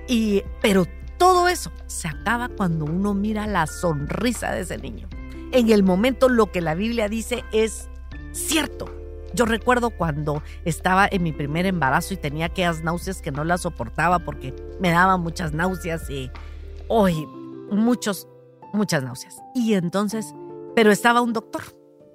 Y, 0.07 0.43
pero 0.61 0.85
todo 1.17 1.47
eso 1.47 1.71
se 1.87 2.07
acaba 2.07 2.49
cuando 2.49 2.85
uno 2.85 3.13
mira 3.13 3.47
la 3.47 3.67
sonrisa 3.67 4.51
de 4.51 4.61
ese 4.61 4.77
niño. 4.77 5.07
En 5.51 5.69
el 5.69 5.83
momento 5.83 6.29
lo 6.29 6.51
que 6.51 6.61
la 6.61 6.75
Biblia 6.75 7.09
dice 7.09 7.43
es 7.51 7.89
cierto. 8.31 8.93
Yo 9.33 9.45
recuerdo 9.45 9.89
cuando 9.91 10.41
estaba 10.65 11.07
en 11.09 11.23
mi 11.23 11.31
primer 11.31 11.65
embarazo 11.65 12.13
y 12.13 12.17
tenía 12.17 12.47
aquellas 12.47 12.83
náuseas 12.83 13.21
que 13.21 13.31
no 13.31 13.43
las 13.43 13.61
soportaba 13.61 14.19
porque 14.19 14.53
me 14.79 14.89
daban 14.89 15.21
muchas 15.21 15.53
náuseas 15.53 16.09
y 16.09 16.31
hoy 16.87 17.27
muchos, 17.69 18.27
muchas 18.73 19.03
náuseas. 19.03 19.35
Y 19.53 19.73
entonces, 19.73 20.33
pero 20.75 20.91
estaba 20.91 21.21
un 21.21 21.33
doctor. 21.33 21.61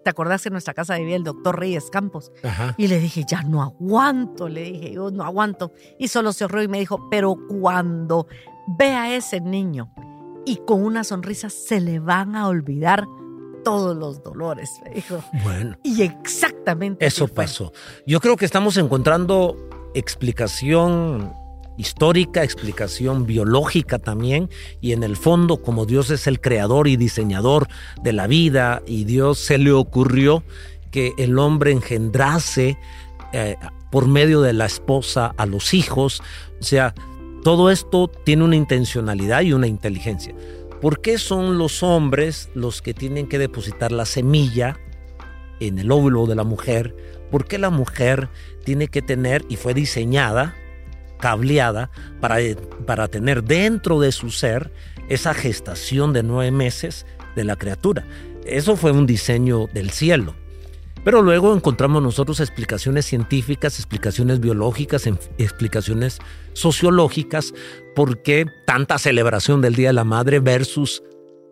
¿Te 0.03 0.11
acordás 0.11 0.43
que 0.43 0.49
en 0.49 0.55
nuestra 0.55 0.75
casa 0.75 0.97
vivía 0.97 1.15
el 1.15 1.23
doctor 1.23 1.59
Reyes 1.59 1.89
Campos? 1.91 2.33
Y 2.77 2.89
le 2.89 2.99
dije, 2.99 3.25
ya 3.27 3.43
no 3.43 3.63
aguanto, 3.63 4.49
le 4.49 4.63
dije, 4.63 4.93
yo 4.95 5.11
no 5.13 5.23
aguanto. 5.23 5.73
Y 5.99 6.09
solo 6.09 6.33
se 6.33 6.45
y 6.45 6.69
me 6.69 6.81
dijo, 6.81 7.09
pero 7.09 7.37
cuando 7.49 8.27
Ve 8.67 8.89
a 8.89 9.15
ese 9.15 9.41
niño 9.41 9.91
y 10.45 10.57
con 10.57 10.83
una 10.83 11.05
sonrisa 11.05 11.51
se 11.51 11.81
le 11.81 11.99
van 11.99 12.37
a 12.37 12.49
olvidar 12.49 13.07
todos 13.65 13.97
los 13.97 14.23
dolores, 14.23 14.71
me 14.85 14.95
dijo. 14.95 15.23
Bueno. 15.45 15.77
Y 15.83 16.03
exactamente. 16.03 17.07
Eso 17.07 17.29
pasó. 17.29 17.73
Yo 18.07 18.21
creo 18.21 18.37
que 18.37 18.45
estamos 18.45 18.77
encontrando 18.77 19.57
explicación 19.95 21.33
histórica, 21.77 22.45
explicación 22.45 23.25
biológica 23.25 23.99
también, 23.99 24.51
y 24.81 24.93
en 24.93 25.03
el 25.03 25.17
fondo, 25.17 25.63
como 25.63 25.87
Dios 25.87 26.11
es 26.11 26.27
el 26.27 26.41
creador 26.41 26.87
y 26.89 26.97
diseñador 26.97 27.69
de 28.03 28.13
la 28.13 28.27
vida, 28.27 28.83
y 28.87 29.05
Dios 29.05 29.39
se 29.39 29.59
le 29.59 29.73
ocurrió 29.73 30.43
que 30.91 31.13
el 31.17 31.39
hombre 31.39 31.73
engendrase 31.73 32.79
eh, 33.33 33.57
por 33.91 34.07
medio 34.07 34.43
de 34.43 34.53
la 34.53 34.67
esposa 34.67 35.35
a 35.37 35.47
los 35.47 35.73
hijos, 35.73 36.23
o 36.61 36.65
sea, 36.65 36.95
todo 37.43 37.71
esto 37.71 38.09
tiene 38.09 38.45
una 38.45 38.57
intencionalidad 38.57 39.43
y 39.43 39.53
una 39.53 39.67
inteligencia. 39.67 40.35
¿Por 40.81 41.01
qué 41.01 41.19
son 41.19 41.59
los 41.59 41.83
hombres 41.83 42.51
los 42.55 42.83
que 42.83 42.95
tienen 42.95 43.29
que 43.29 43.39
depositar 43.39 43.93
la 43.93 44.05
semilla 44.05 44.79
en 45.61 45.79
el 45.79 45.91
óvulo 45.91 46.27
de 46.27 46.35
la 46.35 46.45
mujer? 46.45 46.95
¿Por 47.31 47.47
qué 47.47 47.59
la 47.59 47.71
mujer 47.71 48.29
tiene 48.65 48.89
que 48.89 49.03
tener 49.03 49.45
y 49.49 49.57
fue 49.57 49.75
diseñada, 49.75 50.55
cableada, 51.19 51.91
para, 52.21 52.37
para 52.87 53.09
tener 53.09 53.43
dentro 53.43 54.01
de 54.01 54.13
su 54.13 54.31
ser 54.31 54.73
esa 55.09 55.35
gestación 55.35 56.13
de 56.13 56.23
nueve 56.23 56.51
meses 56.51 57.07
de 57.35 57.45
la 57.45 57.57
criatura? 57.57 58.07
Eso 58.45 58.77
fue 58.77 58.93
un 58.93 59.07
diseño 59.07 59.67
del 59.73 59.91
cielo. 59.91 60.35
Pero 61.05 61.21
luego 61.21 61.55
encontramos 61.55 62.01
nosotros 62.03 62.39
explicaciones 62.39 63.07
científicas, 63.07 63.79
explicaciones 63.79 64.39
biológicas, 64.39 65.09
explicaciones 65.37 66.19
sociológicas, 66.53 67.53
por 67.97 68.23
qué 68.23 68.47
tanta 68.67 68.99
celebración 68.99 69.61
del 69.61 69.75
Día 69.75 69.89
de 69.89 69.95
la 69.95 70.05
Madre 70.05 70.39
versus 70.39 71.03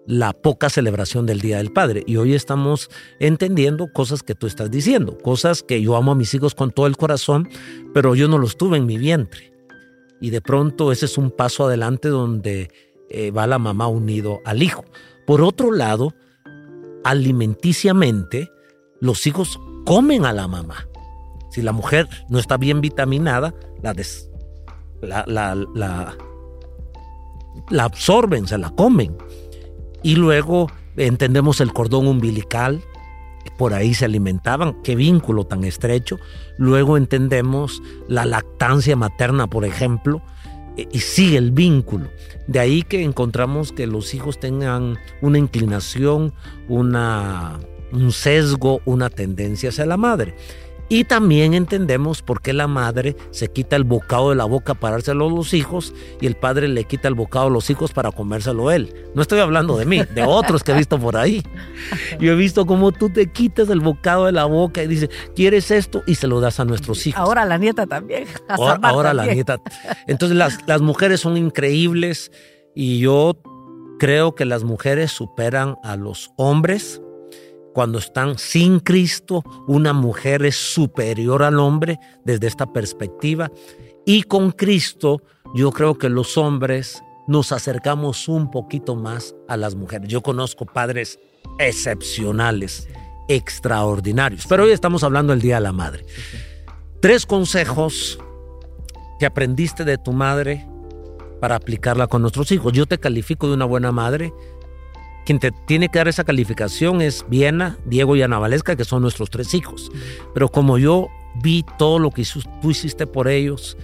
la 0.07 0.33
poca 0.33 0.71
celebración 0.71 1.27
del 1.27 1.41
Día 1.41 1.59
del 1.59 1.73
Padre. 1.73 2.05
Y 2.07 2.17
hoy 2.17 2.35
estamos 2.35 2.91
entendiendo 3.19 3.93
cosas 3.93 4.23
que 4.23 4.37
tú 4.37 4.47
estás 4.47 4.71
diciendo, 4.71 5.19
cosas 5.19 5.63
que 5.65 5.83
yo 5.83 5.97
amo 5.97 6.13
a 6.13 6.17
mis 6.17 6.33
hijos 6.33 6.55
con 6.55 6.71
todo 6.71 6.87
el 6.87 6.97
corazón, 6.97 7.49
pero 7.93 8.15
yo 8.15 8.29
no 8.29 8.39
los 8.39 8.57
tuve 8.57 8.77
en 8.77 8.87
mi 8.87 8.99
vientre. 8.99 9.53
Y 10.21 10.31
de 10.31 10.41
pronto 10.41 10.93
ese 10.93 11.07
es 11.07 11.19
un 11.19 11.31
paso 11.31 11.67
adelante 11.67 12.09
donde 12.09 12.71
eh, 13.09 13.31
va 13.33 13.47
la 13.47 13.59
mamá 13.59 13.89
unido 13.89 14.41
al 14.45 14.63
hijo. 14.63 14.85
Por 15.27 15.43
otro 15.43 15.73
lado, 15.73 16.15
alimenticiamente, 17.05 18.51
los 19.01 19.27
hijos 19.27 19.61
comen 19.85 20.25
a 20.25 20.33
la 20.33 20.49
mamá. 20.49 20.87
Si 21.51 21.63
la 21.63 21.73
mujer 21.73 22.09
no 22.29 22.39
está 22.39 22.57
bien 22.57 22.81
vitaminada, 22.81 23.55
la, 23.83 23.95
la, 25.27 25.55
la, 25.75 26.17
la 27.71 27.85
absorben, 27.85 28.47
se 28.47 28.59
la 28.59 28.71
comen. 28.71 29.17
Y 30.03 30.17
luego 30.17 30.71
entendemos 30.97 31.61
el 31.61 31.73
cordón 31.73 32.07
umbilical, 32.07 32.83
por 33.59 33.75
ahí 33.75 33.95
se 33.95 34.05
alimentaban, 34.05 34.81
qué 34.83 34.95
vínculo 34.95 35.45
tan 35.45 35.65
estrecho. 35.65 36.19
Luego 36.57 36.97
entendemos 36.97 37.83
la 38.09 38.25
lactancia 38.25 38.97
materna, 38.97 39.49
por 39.49 39.65
ejemplo, 39.65 40.23
e, 40.77 40.89
y 40.91 41.01
sigue 41.01 41.37
el 41.37 41.51
vínculo. 41.51 42.09
De 42.47 42.59
ahí 42.59 42.83
que 42.83 43.03
encontramos 43.03 43.73
que 43.73 43.87
los 43.87 44.15
hijos 44.15 44.41
tengan 44.41 44.99
una 45.21 45.39
inclinación, 45.39 46.33
una, 46.69 47.61
un 47.93 48.13
sesgo, 48.13 48.81
una 48.85 49.11
tendencia 49.11 49.71
hacia 49.71 49.87
la 49.87 49.97
madre. 49.97 50.35
Y 50.93 51.05
también 51.05 51.55
entendemos 51.55 52.21
por 52.21 52.43
qué 52.43 52.53
la 52.53 52.67
madre 52.67 53.15
se 53.31 53.47
quita 53.47 53.77
el 53.77 53.85
bocado 53.85 54.31
de 54.31 54.35
la 54.35 54.45
boca 54.45 54.75
para 54.75 54.97
dárselo 54.97 55.29
a 55.29 55.31
los 55.31 55.55
hijos 55.55 55.95
y 56.21 56.27
el 56.27 56.35
padre 56.35 56.67
le 56.67 56.83
quita 56.83 57.07
el 57.07 57.15
bocado 57.15 57.47
a 57.47 57.51
los 57.51 57.71
hijos 57.71 57.93
para 57.93 58.11
comérselo 58.11 58.73
él. 58.73 58.93
No 59.15 59.23
estoy 59.23 59.39
hablando 59.39 59.77
de 59.77 59.87
mí, 59.87 60.03
de 60.13 60.25
otros 60.25 60.65
que 60.65 60.73
he 60.73 60.75
visto 60.75 60.99
por 60.99 61.17
ahí. 61.17 61.45
Yo 62.19 62.33
he 62.33 62.35
visto 62.35 62.67
cómo 62.67 62.91
tú 62.91 63.09
te 63.09 63.31
quitas 63.31 63.71
el 63.71 63.79
bocado 63.79 64.27
de 64.27 64.33
la 64.33 64.47
boca 64.47 64.83
y 64.83 64.89
dices, 64.89 65.11
¿quieres 65.37 65.71
esto? 65.71 66.03
Y 66.09 66.17
se 66.17 66.27
lo 66.27 66.41
das 66.41 66.59
a 66.59 66.65
nuestros 66.65 67.07
hijos. 67.07 67.21
Ahora 67.21 67.45
la 67.45 67.57
nieta 67.57 67.87
también. 67.87 68.25
Ahora, 68.49 69.15
la 69.15 69.27
nieta. 69.27 69.61
Entonces 70.09 70.37
las, 70.37 70.59
las 70.67 70.81
mujeres 70.81 71.21
son 71.21 71.37
increíbles 71.37 72.33
y 72.75 72.99
yo 72.99 73.41
creo 74.01 74.35
que 74.35 74.45
las 74.45 74.65
mujeres 74.65 75.13
superan 75.13 75.77
a 75.85 75.95
los 75.95 76.33
hombres 76.37 77.01
cuando 77.73 77.99
están 77.99 78.39
sin 78.39 78.81
Cristo, 78.81 79.43
una 79.67 79.93
mujer 79.93 80.45
es 80.45 80.57
superior 80.57 81.43
al 81.43 81.59
hombre 81.59 81.99
desde 82.25 82.47
esta 82.47 82.73
perspectiva. 82.73 83.51
Y 84.05 84.25
con 84.25 84.51
Cristo, 84.51 85.23
yo 85.55 85.71
creo 85.71 85.97
que 85.97 86.09
los 86.09 86.37
hombres 86.37 87.03
nos 87.29 87.53
acercamos 87.53 88.29
un 88.29 88.51
poquito 88.51 88.97
más 88.97 89.35
a 89.49 89.57
las 89.57 89.75
mujeres. 89.75 90.09
Yo 90.09 90.21
conozco 90.21 90.67
padres 90.67 91.19
excepcionales, 91.59 92.89
extraordinarios. 93.29 94.47
Pero 94.49 94.65
hoy 94.65 94.73
estamos 94.73 95.05
hablando 95.05 95.33
del 95.33 95.43
Día 95.43 95.57
de 95.57 95.61
la 95.61 95.73
Madre. 95.73 96.05
Tres 97.01 97.27
consejos 97.27 98.19
que 99.21 99.27
aprendiste 99.27 99.85
de 99.85 99.97
tu 99.97 100.13
madre 100.13 100.67
para 101.41 101.57
aplicarla 101.57 102.07
con 102.07 102.23
nuestros 102.23 102.51
hijos. 102.53 102.73
Yo 102.73 102.87
te 102.87 102.99
califico 102.99 103.47
de 103.47 103.55
una 103.55 103.65
buena 103.65 103.93
madre 103.93 104.33
quien 105.31 105.39
te 105.39 105.53
tiene 105.53 105.89
que 105.89 105.99
dar 105.99 106.09
esa 106.09 106.25
calificación 106.25 107.01
es 107.01 107.25
Viena, 107.29 107.79
Diego 107.85 108.17
y 108.17 108.23
Ana 108.23 108.41
Valesca, 108.41 108.75
que 108.75 108.85
son 108.85 109.01
nuestros 109.03 109.31
tres 109.31 109.55
hijos. 109.55 109.93
Pero 110.35 110.49
como 110.49 110.77
yo 110.77 111.07
vi 111.41 111.65
todo 111.79 112.01
lo 112.01 112.11
que 112.11 112.27
tú 112.61 112.73
hiciste 112.73 113.07
por 113.07 113.29
ellos, 113.29 113.77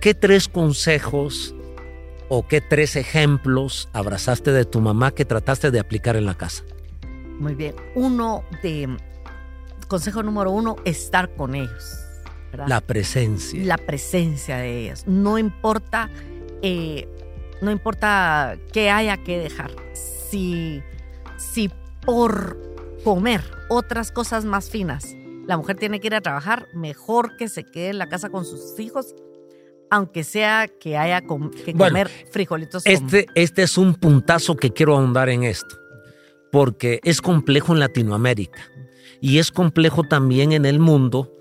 ¿qué 0.00 0.14
tres 0.14 0.48
consejos 0.48 1.54
o 2.30 2.48
qué 2.48 2.62
tres 2.62 2.96
ejemplos 2.96 3.90
abrazaste 3.92 4.50
de 4.50 4.64
tu 4.64 4.80
mamá 4.80 5.10
que 5.10 5.26
trataste 5.26 5.70
de 5.70 5.78
aplicar 5.78 6.16
en 6.16 6.24
la 6.24 6.38
casa? 6.38 6.64
Muy 7.38 7.54
bien. 7.54 7.74
Uno 7.94 8.44
de. 8.62 8.88
Consejo 9.88 10.22
número 10.22 10.52
uno, 10.52 10.76
estar 10.86 11.34
con 11.34 11.54
ellos. 11.54 11.98
La 12.66 12.80
presencia. 12.80 13.62
La 13.62 13.76
presencia 13.76 14.56
de 14.56 14.84
ellas. 14.84 15.06
No 15.06 15.36
importa. 15.36 16.08
Eh, 16.62 17.06
no 17.60 17.70
importa 17.70 18.56
qué 18.72 18.88
haya 18.88 19.18
que 19.18 19.36
dejar 19.36 19.70
si, 20.30 20.82
si 21.36 21.70
por 22.04 22.58
comer 23.04 23.42
otras 23.68 24.12
cosas 24.12 24.44
más 24.44 24.70
finas 24.70 25.14
la 25.48 25.56
mujer 25.56 25.76
tiene 25.76 25.98
que 25.98 26.08
ir 26.08 26.14
a 26.14 26.20
trabajar, 26.20 26.68
mejor 26.74 27.38
que 27.38 27.48
se 27.48 27.64
quede 27.64 27.88
en 27.88 27.98
la 27.98 28.06
casa 28.06 28.28
con 28.28 28.44
sus 28.44 28.78
hijos, 28.78 29.14
aunque 29.90 30.22
sea 30.22 30.68
que 30.68 30.98
haya 30.98 31.22
que 31.22 31.72
comer 31.72 32.10
frijolitos. 32.30 32.84
Este, 32.84 33.26
este 33.34 33.62
es 33.62 33.78
un 33.78 33.94
puntazo 33.94 34.56
que 34.56 34.70
quiero 34.74 34.94
ahondar 34.94 35.30
en 35.30 35.44
esto, 35.44 35.74
porque 36.52 37.00
es 37.02 37.22
complejo 37.22 37.72
en 37.72 37.80
Latinoamérica 37.80 38.60
y 39.22 39.38
es 39.38 39.50
complejo 39.50 40.02
también 40.04 40.52
en 40.52 40.66
el 40.66 40.78
mundo. 40.80 41.34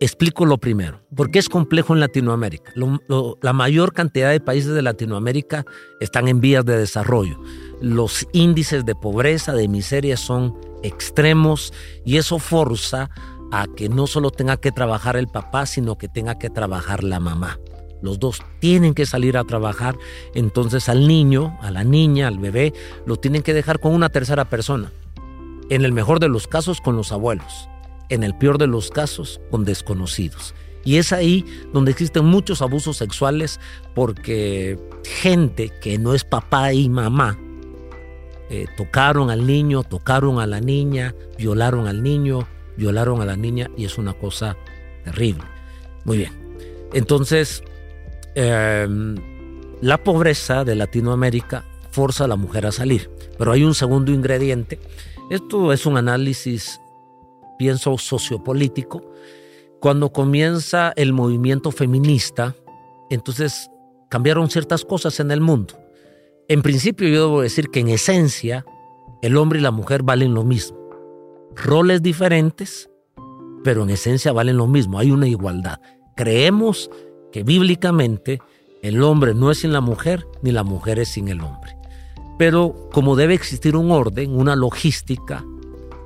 Explico 0.00 0.44
lo 0.44 0.58
primero. 0.58 1.00
¿Por 1.14 1.30
qué 1.30 1.38
es 1.38 1.48
complejo 1.48 1.94
en 1.94 2.00
Latinoamérica? 2.00 2.72
la 2.76 3.52
mayor 3.52 3.92
cantidad 3.92 4.32
de 4.32 4.40
países 4.40 4.74
de 4.74 4.82
Latinoamérica 4.82 5.64
están 6.00 6.26
en 6.26 6.40
vías 6.40 6.64
de 6.64 6.76
desarrollo 6.76 7.38
los 7.82 8.28
índices 8.32 8.84
de 8.86 8.94
pobreza, 8.94 9.52
de 9.52 9.66
miseria 9.66 10.16
son 10.16 10.56
extremos 10.84 11.72
y 12.04 12.16
eso 12.16 12.38
forza 12.38 13.10
a 13.50 13.66
que 13.76 13.88
no 13.88 14.06
solo 14.06 14.30
tenga 14.30 14.56
que 14.56 14.72
trabajar 14.72 15.16
el 15.16 15.26
papá, 15.26 15.66
sino 15.66 15.98
que 15.98 16.08
tenga 16.08 16.38
que 16.38 16.48
trabajar 16.48 17.02
la 17.02 17.18
mamá. 17.20 17.58
Los 18.00 18.18
dos 18.18 18.42
tienen 18.60 18.94
que 18.94 19.04
salir 19.04 19.36
a 19.36 19.44
trabajar, 19.44 19.96
entonces 20.34 20.88
al 20.88 21.06
niño, 21.06 21.58
a 21.60 21.70
la 21.70 21.84
niña, 21.84 22.28
al 22.28 22.38
bebé, 22.38 22.72
lo 23.04 23.16
tienen 23.16 23.42
que 23.42 23.52
dejar 23.52 23.80
con 23.80 23.92
una 23.94 24.08
tercera 24.08 24.44
persona. 24.44 24.92
En 25.68 25.84
el 25.84 25.92
mejor 25.92 26.20
de 26.20 26.28
los 26.28 26.46
casos 26.46 26.80
con 26.80 26.96
los 26.96 27.12
abuelos, 27.12 27.68
en 28.08 28.22
el 28.22 28.36
peor 28.36 28.58
de 28.58 28.68
los 28.68 28.90
casos 28.90 29.40
con 29.50 29.64
desconocidos. 29.64 30.54
Y 30.84 30.96
es 30.96 31.12
ahí 31.12 31.44
donde 31.72 31.90
existen 31.90 32.24
muchos 32.24 32.62
abusos 32.62 32.96
sexuales 32.96 33.60
porque 33.94 34.78
gente 35.04 35.70
que 35.80 35.98
no 35.98 36.14
es 36.14 36.24
papá 36.24 36.72
y 36.72 36.88
mamá 36.88 37.38
eh, 38.54 38.66
tocaron 38.76 39.30
al 39.30 39.46
niño, 39.46 39.82
tocaron 39.82 40.38
a 40.38 40.46
la 40.46 40.60
niña, 40.60 41.14
violaron 41.38 41.86
al 41.88 42.02
niño, 42.02 42.46
violaron 42.76 43.22
a 43.22 43.24
la 43.24 43.34
niña 43.34 43.70
y 43.78 43.86
es 43.86 43.96
una 43.96 44.12
cosa 44.12 44.58
terrible. 45.04 45.44
Muy 46.04 46.18
bien. 46.18 46.32
Entonces, 46.92 47.62
em, 48.34 49.14
la 49.80 50.04
pobreza 50.04 50.64
de 50.64 50.74
Latinoamérica 50.74 51.64
forza 51.92 52.24
a 52.24 52.28
la 52.28 52.36
mujer 52.36 52.66
a 52.66 52.72
salir. 52.72 53.10
Pero 53.38 53.52
hay 53.52 53.64
un 53.64 53.74
segundo 53.74 54.12
ingrediente. 54.12 54.78
Esto 55.30 55.72
es 55.72 55.86
un 55.86 55.96
análisis, 55.96 56.78
pienso, 57.58 57.96
sociopolítico. 57.96 59.02
Cuando 59.80 60.12
comienza 60.12 60.92
el 60.96 61.14
movimiento 61.14 61.70
feminista, 61.70 62.54
entonces 63.08 63.70
cambiaron 64.10 64.50
ciertas 64.50 64.84
cosas 64.84 65.20
en 65.20 65.30
el 65.30 65.40
mundo. 65.40 65.81
En 66.52 66.60
principio 66.60 67.08
yo 67.08 67.28
debo 67.28 67.40
decir 67.40 67.70
que 67.70 67.80
en 67.80 67.88
esencia 67.88 68.66
el 69.22 69.38
hombre 69.38 69.58
y 69.58 69.62
la 69.62 69.70
mujer 69.70 70.02
valen 70.02 70.34
lo 70.34 70.44
mismo. 70.44 70.76
Roles 71.56 72.02
diferentes, 72.02 72.90
pero 73.64 73.84
en 73.84 73.88
esencia 73.88 74.32
valen 74.32 74.58
lo 74.58 74.66
mismo. 74.66 74.98
Hay 74.98 75.12
una 75.12 75.26
igualdad. 75.26 75.80
Creemos 76.14 76.90
que 77.32 77.42
bíblicamente 77.42 78.42
el 78.82 79.02
hombre 79.02 79.32
no 79.32 79.50
es 79.50 79.60
sin 79.60 79.72
la 79.72 79.80
mujer 79.80 80.26
ni 80.42 80.52
la 80.52 80.62
mujer 80.62 80.98
es 80.98 81.08
sin 81.08 81.28
el 81.28 81.40
hombre. 81.40 81.74
Pero 82.38 82.90
como 82.92 83.16
debe 83.16 83.32
existir 83.32 83.74
un 83.74 83.90
orden, 83.90 84.38
una 84.38 84.54
logística, 84.54 85.42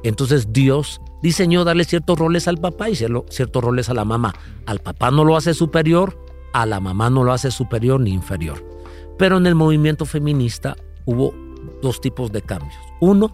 entonces 0.05 0.53
Dios 0.53 1.01
diseñó 1.25 1.65
darle 1.65 1.83
ciertos 1.83 2.21
roles 2.21 2.47
al 2.47 2.59
papá 2.59 2.89
y 2.89 2.95
ciertos 2.95 3.65
roles 3.65 3.89
a 3.89 3.95
la 3.95 4.05
mamá. 4.05 4.33
Al 4.67 4.79
papá 4.79 5.11
no 5.11 5.25
lo 5.25 5.37
hace 5.37 5.55
superior, 5.55 6.17
a 6.53 6.67
la 6.67 6.79
mamá 6.79 7.11
no 7.11 7.25
lo 7.25 7.33
hace 7.33 7.51
superior 7.51 7.99
ni 8.01 8.13
inferior. 8.13 8.76
Pero 9.19 9.39
en 9.39 9.47
el 9.47 9.55
movimiento 9.55 10.05
feminista 10.05 10.77
hubo 11.05 11.35
dos 11.83 12.01
tipos 12.01 12.33
de 12.33 12.43
cambios. 12.43 12.75
Uno 13.01 13.31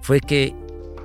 fue 0.00 0.20
que 0.20 0.54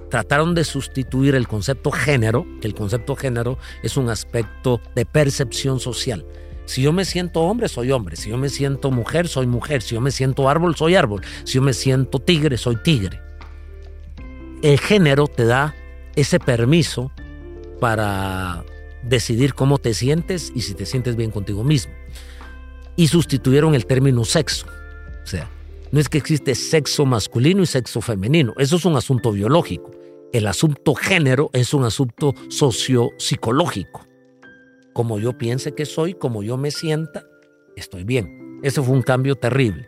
trataron 0.09 0.53
de 0.53 0.63
sustituir 0.63 1.35
el 1.35 1.47
concepto 1.47 1.91
género, 1.91 2.45
que 2.61 2.67
el 2.67 2.75
concepto 2.75 3.15
género 3.15 3.57
es 3.81 3.97
un 3.97 4.09
aspecto 4.09 4.79
de 4.95 5.05
percepción 5.05 5.79
social. 5.79 6.25
Si 6.65 6.81
yo 6.81 6.93
me 6.93 7.03
siento 7.03 7.41
hombre, 7.41 7.67
soy 7.67 7.91
hombre. 7.91 8.15
Si 8.15 8.29
yo 8.29 8.37
me 8.37 8.49
siento 8.49 8.91
mujer, 8.91 9.27
soy 9.27 9.47
mujer. 9.47 9.81
Si 9.81 9.95
yo 9.95 10.01
me 10.01 10.11
siento 10.11 10.47
árbol, 10.47 10.75
soy 10.75 10.95
árbol. 10.95 11.21
Si 11.43 11.55
yo 11.55 11.61
me 11.61 11.73
siento 11.73 12.19
tigre, 12.19 12.57
soy 12.57 12.77
tigre. 12.77 13.19
El 14.61 14.79
género 14.79 15.27
te 15.27 15.45
da 15.45 15.75
ese 16.15 16.39
permiso 16.39 17.11
para 17.81 18.63
decidir 19.01 19.55
cómo 19.55 19.77
te 19.77 19.93
sientes 19.93 20.53
y 20.55 20.61
si 20.61 20.73
te 20.73 20.85
sientes 20.85 21.17
bien 21.17 21.31
contigo 21.31 21.65
mismo 21.65 21.91
y 22.95 23.07
sustituyeron 23.07 23.75
el 23.75 23.85
término 23.85 24.23
sexo. 24.25 24.67
O 25.23 25.27
sea, 25.27 25.49
no 25.91 25.99
es 25.99 26.09
que 26.09 26.17
existe 26.17 26.55
sexo 26.55 27.05
masculino 27.05 27.61
y 27.63 27.65
sexo 27.65 28.01
femenino, 28.01 28.53
eso 28.57 28.75
es 28.75 28.85
un 28.85 28.95
asunto 28.95 29.31
biológico. 29.31 29.91
El 30.31 30.47
asunto 30.47 30.95
género 30.95 31.51
es 31.53 31.73
un 31.75 31.83
asunto 31.83 32.33
sociopsicológico. 32.49 34.07
Como 34.93 35.19
yo 35.19 35.37
piense 35.37 35.75
que 35.75 35.85
soy, 35.85 36.15
como 36.15 36.41
yo 36.41 36.57
me 36.57 36.71
sienta, 36.71 37.23
estoy 37.75 38.03
bien. 38.03 38.59
Ese 38.63 38.81
fue 38.81 38.95
un 38.95 39.03
cambio 39.03 39.35
terrible. 39.35 39.87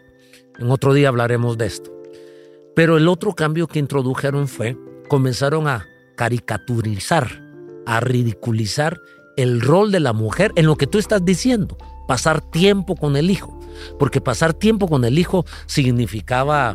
En 0.60 0.70
otro 0.70 0.94
día 0.94 1.08
hablaremos 1.08 1.58
de 1.58 1.66
esto. 1.66 1.92
Pero 2.76 2.98
el 2.98 3.08
otro 3.08 3.34
cambio 3.34 3.68
que 3.68 3.80
introdujeron 3.80 4.48
fue, 4.48 4.78
comenzaron 5.08 5.68
a 5.68 5.88
caricaturizar, 6.16 7.42
a 7.88 8.00
ridiculizar 8.00 9.02
el 9.38 9.62
rol 9.62 9.92
de 9.92 10.00
la 10.00 10.14
mujer 10.14 10.52
en 10.56 10.68
lo 10.68 10.76
que 10.76 10.86
tú 10.86 11.00
estás 11.00 11.26
diciendo 11.26 11.78
pasar 12.08 12.42
tiempo 12.42 12.96
con 12.96 13.16
el 13.16 13.30
hijo, 13.30 13.60
porque 14.00 14.22
pasar 14.22 14.54
tiempo 14.54 14.88
con 14.88 15.06
el 15.06 15.20
hijo 15.20 15.46
significaba 15.66 16.74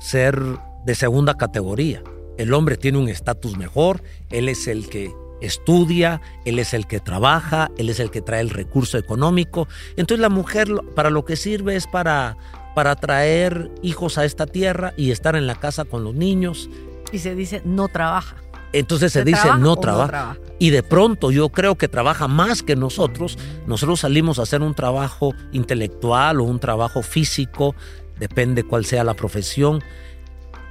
ser 0.00 0.40
de 0.84 0.94
segunda 0.94 1.34
categoría. 1.34 2.02
El 2.38 2.52
hombre 2.54 2.76
tiene 2.76 2.98
un 2.98 3.08
estatus 3.08 3.56
mejor, 3.56 4.02
él 4.30 4.48
es 4.48 4.66
el 4.68 4.88
que 4.88 5.12
estudia, 5.40 6.20
él 6.44 6.58
es 6.58 6.74
el 6.74 6.86
que 6.86 7.00
trabaja, 7.00 7.70
él 7.76 7.88
es 7.88 8.00
el 8.00 8.10
que 8.10 8.22
trae 8.22 8.40
el 8.40 8.50
recurso 8.50 8.98
económico. 8.98 9.68
Entonces 9.96 10.20
la 10.20 10.28
mujer 10.28 10.68
para 10.94 11.10
lo 11.10 11.24
que 11.24 11.36
sirve 11.36 11.76
es 11.76 11.86
para, 11.86 12.36
para 12.74 12.96
traer 12.96 13.70
hijos 13.82 14.18
a 14.18 14.24
esta 14.24 14.46
tierra 14.46 14.94
y 14.96 15.10
estar 15.10 15.36
en 15.36 15.46
la 15.46 15.56
casa 15.56 15.84
con 15.84 16.04
los 16.04 16.14
niños. 16.14 16.70
Y 17.12 17.18
se 17.18 17.34
dice 17.34 17.62
no 17.64 17.88
trabaja. 17.88 18.36
Entonces 18.72 19.12
se, 19.12 19.24
dice 19.24 19.48
no 19.58 19.76
trabaja. 19.76 20.36
Y 20.58 20.70
de 20.70 20.82
pronto 20.82 21.30
yo 21.30 21.48
creo 21.50 21.76
que 21.76 21.88
trabaja 21.88 22.28
más 22.28 22.62
que 22.62 22.76
nosotros. 22.76 23.38
Nosotros 23.66 24.00
salimos 24.00 24.38
a 24.38 24.42
hacer 24.42 24.62
un 24.62 24.74
trabajo 24.74 25.34
intelectual 25.52 26.40
o 26.40 26.44
un 26.44 26.58
trabajo 26.58 27.02
físico, 27.02 27.74
depende 28.18 28.64
cuál 28.64 28.84
sea 28.84 29.04
la 29.04 29.14
profesión. 29.14 29.82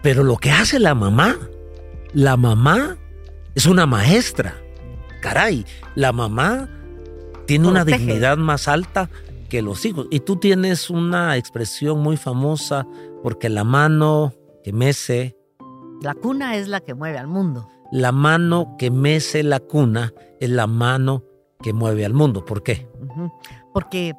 Pero 0.02 0.24
lo 0.24 0.38
que 0.38 0.52
hace 0.52 0.80
la 0.80 0.94
mamá, 0.96 1.38
la 2.14 2.38
mamá 2.38 2.98
es 3.56 3.66
una 3.66 3.86
maestra. 3.86 4.56
Caray, 5.22 5.66
la 5.96 6.12
mamá 6.12 6.70
tiene 7.48 7.68
una 7.68 7.86
dignidad 7.86 8.38
más 8.38 8.68
alta 8.68 9.10
que 9.50 9.62
los 9.62 9.86
hijos. 9.86 10.08
Y 10.12 10.20
tú 10.20 10.38
tienes 10.38 10.90
una 10.90 11.38
expresión 11.38 12.00
muy 12.00 12.18
famosa 12.18 12.86
porque 13.24 13.50
la 13.50 13.64
mano 13.64 14.34
que 14.64 14.74
mece... 14.74 15.36
La 16.02 16.14
cuna 16.14 16.56
es 16.56 16.68
la 16.68 16.82
que 16.82 16.94
mueve 16.94 17.18
al 17.18 17.28
mundo. 17.28 17.68
La 17.96 18.12
mano 18.12 18.76
que 18.78 18.92
mece 18.92 19.42
la 19.42 19.62
cuna 19.62 20.14
es 20.42 20.50
la 20.50 20.68
mano 20.68 21.24
que 21.64 21.72
mueve 21.72 22.04
al 22.04 22.14
mundo. 22.14 22.44
¿Por 22.44 22.62
qué? 22.62 22.90
Porque 23.74 24.14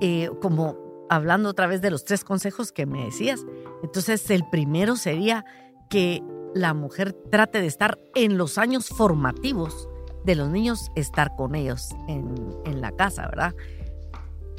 eh, 0.00 0.30
como 0.40 0.76
hablando 1.10 1.48
otra 1.48 1.66
vez 1.66 1.82
de 1.82 1.90
los 1.90 2.04
tres 2.04 2.22
consejos 2.22 2.70
que 2.70 2.86
me 2.86 3.04
decías, 3.04 3.44
entonces 3.82 4.30
el 4.30 4.48
primero 4.48 4.94
sería 4.94 5.44
que 5.90 6.22
la 6.54 6.72
mujer 6.72 7.14
trate 7.28 7.60
de 7.60 7.66
estar 7.66 7.98
en 8.14 8.38
los 8.38 8.58
años 8.58 8.90
formativos 8.90 9.88
de 10.24 10.36
los 10.36 10.48
niños, 10.48 10.92
estar 10.94 11.34
con 11.34 11.56
ellos 11.56 11.96
en, 12.06 12.80
la 12.80 12.92
casa, 12.92 13.26
¿verdad? 13.26 13.56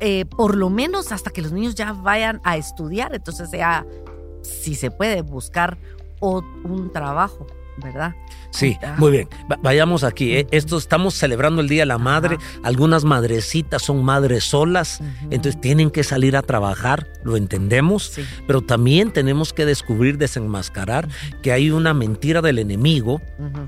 Eh, 0.02 0.26
por 0.26 0.58
lo 0.58 0.70
menos 0.70 1.14
hasta 1.14 1.30
que 1.30 1.42
los 1.42 1.54
niños 1.54 1.74
ya 1.76 1.94
vayan 1.94 2.42
a 2.44 2.58
estudiar, 2.58 3.16
entonces 3.16 3.50
sea, 3.50 3.88
si 4.42 4.76
se 4.76 4.92
puede, 4.92 5.22
buscar 5.22 5.78
un 6.20 6.92
trabajo, 6.92 7.48
¿verdad? 7.78 8.16
Sí, 8.52 8.78
muy 8.98 9.12
bien. 9.12 9.30
Vayamos 9.62 10.04
aquí. 10.04 10.36
¿eh? 10.36 10.48
Esto 10.52 10.78
estamos 10.78 11.14
celebrando 11.14 11.62
el 11.62 11.70
Día 11.70 11.84
de 11.84 11.88
la 11.88 11.98
Madre. 11.98 12.38
Algunas 12.64 13.04
madrecitas 13.04 13.84
son 13.84 14.04
madres 14.04 14.46
solas, 14.46 15.02
entonces 15.30 15.60
tienen 15.60 15.92
que 15.92 16.04
salir 16.04 16.36
a 16.36 16.42
trabajar, 16.42 17.08
lo 17.24 17.38
entendemos, 17.38 18.14
pero 18.48 18.62
también 18.62 19.12
tenemos 19.12 19.54
que 19.54 19.66
descubrir, 19.66 20.18
desenmascarar 20.18 21.08
que 21.44 21.52
hay 21.52 21.72
una 21.72 21.94
mentira 21.94 22.42
del 22.42 22.60
enemigo, 22.60 23.22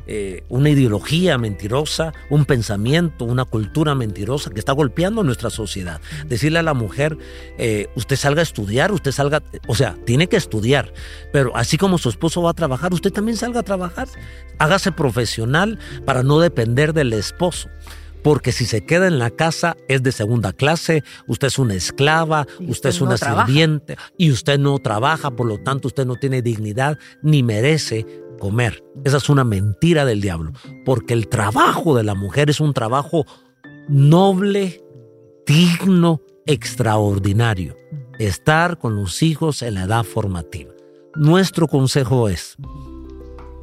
eh, 0.08 0.43
una 0.50 0.69
ideología 0.69 1.38
mentirosa, 1.38 2.13
un 2.30 2.45
pensamiento, 2.45 3.26
una 3.26 3.45
cultura 3.45 3.95
mentirosa 3.95 4.50
que 4.50 4.60
está 4.60 4.72
golpeando 4.72 5.24
nuestra 5.24 5.50
sociedad. 5.50 6.02
Decirle 6.28 6.60
a 6.60 6.63
la 6.63 6.74
mujer, 6.74 7.17
eh, 7.58 7.88
usted 7.95 8.15
salga 8.15 8.39
a 8.39 8.43
estudiar, 8.43 8.91
usted 8.91 9.12
salga, 9.12 9.43
o 9.67 9.76
sea, 9.76 9.98
tiene 10.06 10.28
que 10.28 10.38
estudiar, 10.38 10.93
pero 11.32 11.56
así 11.56 11.78
como 11.78 11.98
su 11.98 12.10
esposo 12.10 12.41
va 12.41 12.52
a 12.52 12.56
trabajar, 12.56 12.93
usted 12.93 13.12
también 13.12 13.38
salga 13.38 13.60
a 13.60 13.63
trabajar 13.63 13.99
hágase 14.60 14.92
profesional 14.92 15.80
para 16.06 16.24
no 16.24 16.40
depender 16.40 16.94
del 16.94 17.14
esposo. 17.14 17.70
Porque 18.24 18.52
si 18.52 18.66
se 18.66 18.86
queda 18.86 19.08
en 19.08 19.18
la 19.18 19.30
casa 19.30 19.78
es 19.88 20.04
de 20.04 20.12
segunda 20.12 20.52
clase, 20.52 21.04
usted 21.28 21.48
es 21.48 21.58
una 21.58 21.74
esclava, 21.74 22.46
usted, 22.60 22.90
es 22.90 23.02
una 23.02 23.18
sirviente 23.18 23.98
y 24.18 24.32
usted 24.32 24.60
no 24.60 24.78
trabaja, 24.80 25.32
por 25.32 25.48
lo 25.48 25.58
tanto 25.60 25.88
usted 25.88 26.06
no 26.06 26.16
tiene 26.16 26.42
dignidad 26.42 26.98
ni 27.24 27.44
merece 27.44 28.06
comer. 28.40 28.84
Esa 29.06 29.18
es 29.18 29.30
una 29.30 29.46
mentira 29.46 30.04
del 30.06 30.22
diablo, 30.22 30.52
porque 30.86 31.14
el 31.14 31.30
trabajo 31.30 31.96
de 31.96 32.04
la 32.04 32.16
mujer 32.16 32.50
es 32.50 32.60
un 32.60 32.74
trabajo 32.74 33.26
noble, 33.88 34.84
digno, 35.46 36.22
extraordinario. 36.46 37.76
Estar 38.18 38.80
con 38.80 38.98
los 38.98 39.24
hijos 39.24 39.62
en 39.62 39.76
la 39.76 39.84
edad 39.84 40.04
formativa. 40.04 40.74
Nuestro 41.16 41.68
consejo 41.68 42.28
es, 42.28 42.58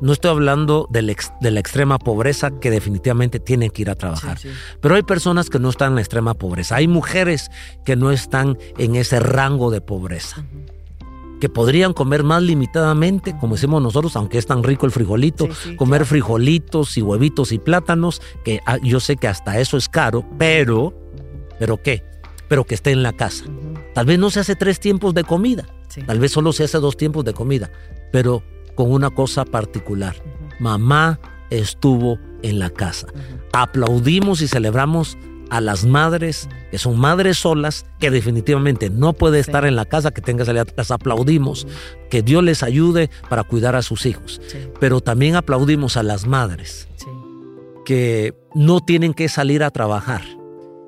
no 0.01 0.13
estoy 0.13 0.31
hablando 0.31 0.87
de, 0.91 1.03
la 1.03 1.61
extrema 1.61 1.99
pobreza 1.99 2.51
que 2.61 2.71
definitivamente 2.71 3.41
tienen 3.41 3.71
que 3.71 3.83
ir 3.83 3.91
a 3.91 3.95
trabajar. 3.95 4.39
Pero 4.81 4.95
hay 4.95 5.03
personas 5.03 5.49
que 5.49 5.59
no 5.59 5.71
están 5.71 5.91
en 5.91 5.95
la 5.97 6.01
extrema 6.03 6.35
pobreza. 6.35 6.77
Hay 6.77 6.89
mujeres 6.89 7.51
que 7.85 7.97
no 7.97 8.11
están 8.11 8.59
en 8.79 8.97
ese 8.97 9.21
rango 9.21 9.71
de 9.71 9.81
pobreza. 9.81 10.45
Que 11.41 11.49
podrían 11.49 11.93
comer 11.93 12.23
más 12.23 12.43
limitadamente, 12.43 13.37
como 13.39 13.57
decimos 13.57 13.83
nosotros, 13.83 14.17
aunque 14.17 14.39
es 14.39 14.47
tan 14.47 14.63
rico 14.63 14.87
el 14.87 14.93
frijolito, 14.93 15.49
comer 15.77 16.07
frijolitos 16.07 16.97
y 16.97 17.03
huevitos 17.03 17.53
y 17.53 17.59
plátanos, 17.59 18.23
que 18.45 18.61
ah, 18.65 18.79
yo 18.83 19.01
sé 19.01 19.17
que 19.17 19.29
hasta 19.29 19.61
eso 19.61 19.77
es 19.77 19.89
caro, 19.89 20.25
pero, 20.39 20.95
¿pero 21.59 21.83
qué? 21.83 22.03
Pero 22.49 22.65
que 22.65 22.75
esté 22.75 22.93
en 22.93 23.03
la 23.03 23.13
casa. 23.13 23.45
Tal 23.95 24.07
vez 24.07 24.19
no 24.19 24.31
se 24.31 24.41
hace 24.41 24.57
tres 24.57 24.81
tiempos 24.81 25.13
de 25.13 25.25
comida, 25.25 25.67
tal 26.07 26.21
vez 26.21 26.33
solo 26.33 26.53
se 26.53 26.65
hace 26.65 26.79
dos 26.79 26.97
tiempos 26.97 27.25
de 27.27 27.35
comida, 27.35 27.71
pero 28.13 28.43
con 28.77 28.93
una 28.93 29.11
cosa 29.11 29.45
particular. 29.45 30.15
Mamá 30.61 31.19
estuvo 31.51 32.19
en 32.43 32.59
la 32.61 32.71
casa. 32.71 33.09
Aplaudimos 33.53 34.41
y 34.43 34.49
celebramos 34.49 35.19
a 35.51 35.61
las 35.61 35.85
madres 35.85 36.49
que 36.71 36.79
son 36.79 36.99
madres 36.99 37.39
solas, 37.39 37.87
que 38.01 38.11
definitivamente 38.11 38.91
no 38.91 39.13
puede 39.13 39.39
estar 39.39 39.65
en 39.65 39.77
la 39.77 39.85
casa, 39.85 40.11
que 40.11 40.21
tenga 40.21 40.41
que 40.43 40.47
salir, 40.47 40.67
las 40.77 40.91
aplaudimos, 40.91 41.67
que 42.11 42.23
Dios 42.23 42.43
les 42.43 42.63
ayude 42.63 43.11
para 43.29 43.45
cuidar 43.45 43.77
a 43.77 43.83
sus 43.83 44.07
hijos. 44.07 44.41
Pero 44.81 45.01
también 45.01 45.37
aplaudimos 45.37 45.97
a 45.97 46.03
las 46.03 46.27
madres 46.27 46.89
que 47.85 48.35
no 48.55 48.81
tienen 48.81 49.15
que 49.15 49.29
salir 49.29 49.63
a 49.63 49.71
trabajar. 49.71 50.23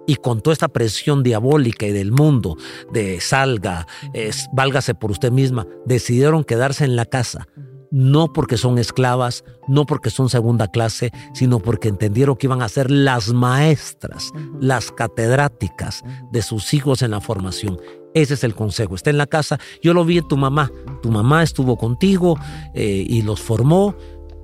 Y 0.07 0.17
con 0.17 0.41
toda 0.41 0.55
esta 0.55 0.69
presión 0.69 1.23
diabólica 1.23 1.87
y 1.87 1.93
del 1.93 2.13
mundo 2.13 2.57
de 2.93 3.21
salga, 3.21 3.87
es, 4.15 4.49
válgase 4.55 4.95
por 4.95 5.11
usted 5.11 5.31
misma, 5.31 5.67
decidieron 5.85 6.45
quedarse 6.45 6.85
en 6.85 6.97
la 6.97 7.05
casa 7.05 7.47
no 7.91 8.33
porque 8.33 8.57
son 8.57 8.79
esclavas, 8.79 9.45
no 9.67 9.87
porque 9.87 10.11
son 10.11 10.29
segunda 10.29 10.69
clase, 10.69 11.11
sino 11.33 11.59
porque 11.59 11.89
entendieron 11.89 12.37
que 12.37 12.47
iban 12.47 12.63
a 12.63 12.69
ser 12.69 12.91
las 12.91 13.33
maestras, 13.33 14.33
las 14.61 14.93
catedráticas 14.93 16.03
de 16.33 16.43
sus 16.43 16.75
hijos 16.75 17.03
en 17.03 17.11
la 17.11 17.21
formación. 17.21 17.79
Ese 18.15 18.35
es 18.35 18.45
el 18.45 18.55
consejo. 18.55 18.95
Está 18.95 19.11
en 19.11 19.19
la 19.19 19.27
casa. 19.27 19.59
Yo 19.83 19.95
lo 19.95 20.05
vi 20.05 20.19
en 20.19 20.29
tu 20.29 20.37
mamá. 20.37 20.73
Tu 21.03 21.11
mamá 21.11 21.43
estuvo 21.43 21.77
contigo 21.77 22.39
eh, 22.75 23.05
y 23.07 23.23
los 23.23 23.41
formó. 23.41 23.95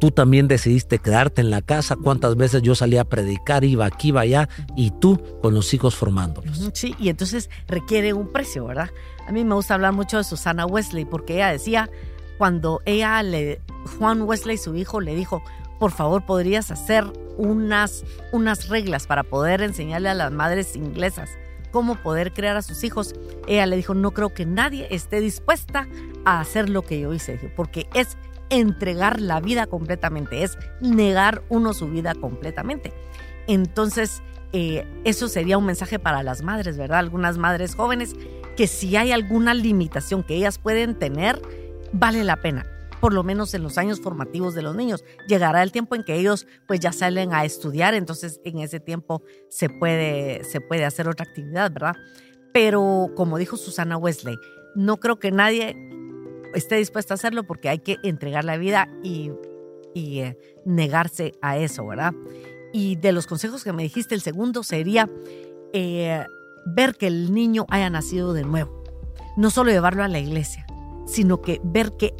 Tú 0.00 0.11
también 0.11 0.48
decidiste 0.48 0.98
quedarte 0.98 1.40
en 1.40 1.50
la 1.50 1.62
casa. 1.62 1.96
¿Cuántas 1.96 2.37
veces 2.37 2.62
yo 2.62 2.74
salía 2.74 3.02
a 3.02 3.04
predicar, 3.04 3.64
iba 3.64 3.87
aquí, 3.87 4.09
iba 4.09 4.20
allá, 4.20 4.48
y 4.76 4.90
tú 5.00 5.18
con 5.40 5.54
los 5.54 5.72
hijos 5.72 5.94
formándolos? 5.94 6.70
Sí, 6.74 6.94
y 6.98 7.09
entonces 7.09 7.48
requiere 7.66 8.12
un 8.12 8.30
precio, 8.30 8.66
¿verdad? 8.66 8.90
A 9.26 9.33
mí 9.33 9.44
me 9.44 9.54
gusta 9.54 9.74
hablar 9.74 9.92
mucho 9.92 10.18
de 10.18 10.24
Susana 10.24 10.66
Wesley 10.66 11.07
porque 11.07 11.37
ella 11.37 11.50
decía, 11.50 11.88
cuando 12.38 12.81
ella 12.85 13.23
le, 13.23 13.61
Juan 13.99 14.23
Wesley, 14.23 14.57
su 14.57 14.75
hijo, 14.77 15.01
le 15.01 15.14
dijo, 15.14 15.42
por 15.79 15.90
favor, 15.90 16.25
podrías 16.25 16.70
hacer 16.70 17.05
unas, 17.37 18.05
unas 18.33 18.68
reglas 18.68 19.07
para 19.07 19.23
poder 19.23 19.61
enseñarle 19.62 20.09
a 20.09 20.14
las 20.14 20.33
madres 20.33 20.77
inglesas 20.77 21.31
cómo 21.75 21.97
poder 21.97 22.33
crear 22.33 22.57
a 22.57 22.62
sus 22.62 22.85
hijos. 22.85 23.16
Ella 23.49 23.66
le 23.66 23.77
dijo, 23.77 23.94
no 23.94 24.12
creo 24.12 24.33
que 24.33 24.47
nadie 24.47 24.87
esté 24.90 25.20
dispuesta 25.20 25.88
a 26.25 26.38
hacer 26.38 26.68
lo 26.68 26.83
que 26.83 27.01
yo 27.01 27.12
hice, 27.12 27.53
porque 27.57 27.88
es 27.94 28.16
entregar 28.49 29.20
la 29.20 29.40
vida 29.40 29.66
completamente, 29.66 30.44
es 30.44 30.57
negar 30.81 31.42
uno 31.49 31.75
su 31.75 31.88
vida 31.88 32.14
completamente. 32.14 32.92
Entonces, 33.49 34.23
eh, 34.53 34.87
eso 35.03 35.27
sería 35.27 35.59
un 35.59 35.66
mensaje 35.66 35.99
para 35.99 36.23
las 36.23 36.42
madres, 36.42 36.77
¿verdad? 36.77 37.01
Algunas 37.01 37.38
madres 37.38 37.75
jóvenes, 37.75 38.14
que 38.57 38.68
si 38.68 38.94
hay 38.97 39.11
alguna 39.11 39.53
limitación 39.53 40.23
que 40.23 40.37
ellas 40.37 40.59
pueden 40.59 40.94
tener, 40.94 41.42
vale 41.94 42.24
la 42.24 42.37
pena 42.37 42.66
por 43.04 43.12
lo 43.12 43.22
menos 43.22 43.52
en 43.52 43.62
los 43.62 43.76
años 43.76 44.00
formativos 44.00 44.54
de 44.54 44.62
los 44.62 44.74
niños. 44.74 45.04
Llegará 45.28 45.62
el 45.62 45.72
tiempo 45.72 45.94
en 45.94 46.04
que 46.04 46.14
ellos 46.14 46.46
pues 46.66 46.80
ya 46.80 46.90
salen 46.90 47.35
a 47.35 47.44
estudiar, 47.44 47.92
entonces 47.92 48.40
en 48.46 48.61
ese 48.61 48.80
tiempo 48.80 49.22
se 49.50 49.68
puede, 49.68 50.42
se 50.44 50.62
puede 50.62 50.87
hacer 50.87 51.07
otra 51.07 51.26
actividad, 51.26 51.70
¿verdad? 51.70 51.96
Pero 52.54 53.11
como 53.14 53.37
dijo 53.37 53.59
Susana 53.59 53.98
Wesley, 53.98 54.38
no 54.74 54.96
creo 55.00 55.18
que 55.18 55.33
nadie 55.33 55.76
esté 56.54 56.76
dispuesto 56.76 57.12
a 57.12 57.16
hacerlo 57.16 57.44
porque 57.44 57.68
hay 57.68 57.80
que 57.80 57.98
entregar 58.04 58.46
la 58.46 58.57
vida 58.57 58.88
y, 59.02 59.33
eh, 59.94 60.38
negarse 60.64 61.33
a 61.42 61.59
eso, 61.59 61.87
¿verdad? 61.87 62.14
Y 62.72 62.96
de 62.96 63.12
los 63.12 63.26
consejos 63.26 63.64
que 63.64 63.74
me 63.74 63.83
dijiste, 63.83 64.14
el 64.14 64.22
segundo 64.22 64.62
sería 64.62 65.11
eh, 65.74 66.24
ver 66.64 66.94
que 66.94 67.09
el 67.09 67.35
niño 67.35 67.66
haya 67.68 67.90
nacido 67.90 68.33
de 68.33 68.44
nuevo, 68.44 68.83
no 69.37 69.50
solo 69.50 69.70
llevarlo 69.70 70.02
a 70.04 70.09
la 70.09 70.20
iglesia, 70.20 70.63
sino 71.07 71.40
que 71.40 71.61
ver 71.64 71.93
que 71.97 72.14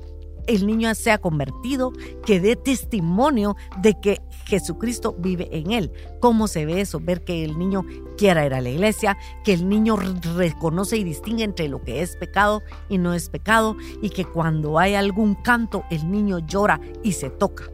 el 0.47 0.66
niño 0.66 0.94
sea 0.94 1.18
convertido, 1.18 1.92
que 2.25 2.40
dé 2.40 2.57
testimonio 2.57 3.57
de 3.81 3.99
que 4.01 4.20
Jesucristo 4.47 5.14
vive 5.18 5.49
en 5.53 5.73
él. 5.73 5.92
¿Cómo 6.20 6.49
se 6.49 6.66
ve 6.66 6.81
eso? 6.81 7.01
Ver 7.01 7.25
que 7.25 7.44
el 7.44 7.59
niño 7.59 7.85
quiera 8.16 8.44
ir 8.44 8.55
a 8.55 8.61
la 8.61 8.68
iglesia, 8.68 9.16
que 9.42 9.55
el 9.55 9.68
niño 9.68 9.97
reconoce 9.97 10.97
y 10.97 11.05
distingue 11.05 11.44
entre 11.44 11.68
lo 11.68 11.83
que 11.83 12.03
es 12.03 12.16
pecado 12.16 12.62
y 12.88 12.99
no 12.99 13.14
es 13.14 13.29
pecado, 13.29 13.77
y 14.03 14.11
que 14.11 14.25
cuando 14.25 14.79
hay 14.79 14.94
algún 14.94 15.35
canto 15.35 15.85
el 15.90 16.11
niño 16.11 16.38
llora 16.40 16.81
y 17.03 17.12
se 17.12 17.31
toca. 17.31 17.64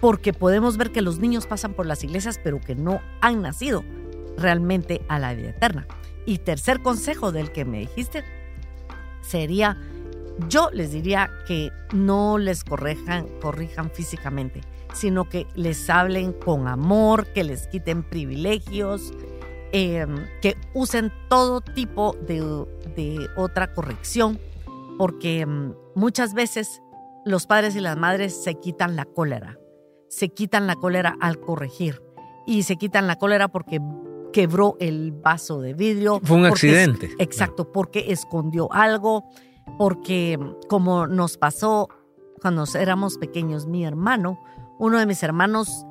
Porque 0.00 0.32
podemos 0.32 0.76
ver 0.76 0.90
que 0.90 1.02
los 1.02 1.18
niños 1.18 1.46
pasan 1.46 1.74
por 1.74 1.86
las 1.86 2.02
iglesias 2.02 2.40
pero 2.42 2.60
que 2.60 2.74
no 2.74 3.00
han 3.20 3.42
nacido 3.42 3.84
realmente 4.36 5.02
a 5.08 5.18
la 5.18 5.34
vida 5.34 5.50
eterna. 5.50 5.86
Y 6.26 6.38
tercer 6.38 6.82
consejo 6.82 7.32
del 7.32 7.52
que 7.52 7.64
me 7.64 7.80
dijiste 7.80 8.24
sería, 9.22 9.78
yo 10.48 10.70
les 10.72 10.92
diría 10.92 11.30
que 11.46 11.70
no 11.92 12.38
les 12.38 12.64
corrijan, 12.64 13.26
corrijan 13.40 13.90
físicamente, 13.90 14.60
sino 14.94 15.28
que 15.28 15.46
les 15.54 15.88
hablen 15.90 16.32
con 16.32 16.68
amor, 16.68 17.26
que 17.32 17.44
les 17.44 17.66
quiten 17.66 18.02
privilegios, 18.02 19.12
em, 19.72 20.26
que 20.40 20.56
usen 20.74 21.12
todo 21.28 21.60
tipo 21.60 22.16
de, 22.26 22.40
de 22.96 23.26
otra 23.36 23.72
corrección, 23.72 24.38
porque 24.98 25.40
em, 25.40 25.74
muchas 25.94 26.34
veces 26.34 26.82
los 27.24 27.46
padres 27.46 27.76
y 27.76 27.80
las 27.80 27.96
madres 27.96 28.42
se 28.42 28.54
quitan 28.54 28.96
la 28.96 29.04
cólera, 29.04 29.58
se 30.08 30.28
quitan 30.28 30.66
la 30.66 30.76
cólera 30.76 31.16
al 31.20 31.40
corregir 31.40 32.02
y 32.46 32.64
se 32.64 32.76
quitan 32.76 33.06
la 33.06 33.16
cólera 33.16 33.48
porque 33.48 33.80
quebró 34.32 34.76
el 34.80 35.12
vaso 35.12 35.60
de 35.60 35.74
vidrio. 35.74 36.20
Fue 36.24 36.36
un 36.36 36.46
accidente. 36.46 37.10
exacto, 37.18 37.70
porque 37.70 38.06
escondió 38.12 38.72
algo, 38.72 39.24
porque 39.78 40.38
como 40.68 41.06
nos 41.06 41.38
pasó 41.38 41.88
cuando 42.40 42.64
éramos 42.74 43.18
pequeños, 43.18 43.66
mi 43.66 43.84
hermano, 43.84 44.42
uno 44.78 44.98
de 44.98 45.06
mis 45.06 45.22
hermanos 45.22 45.86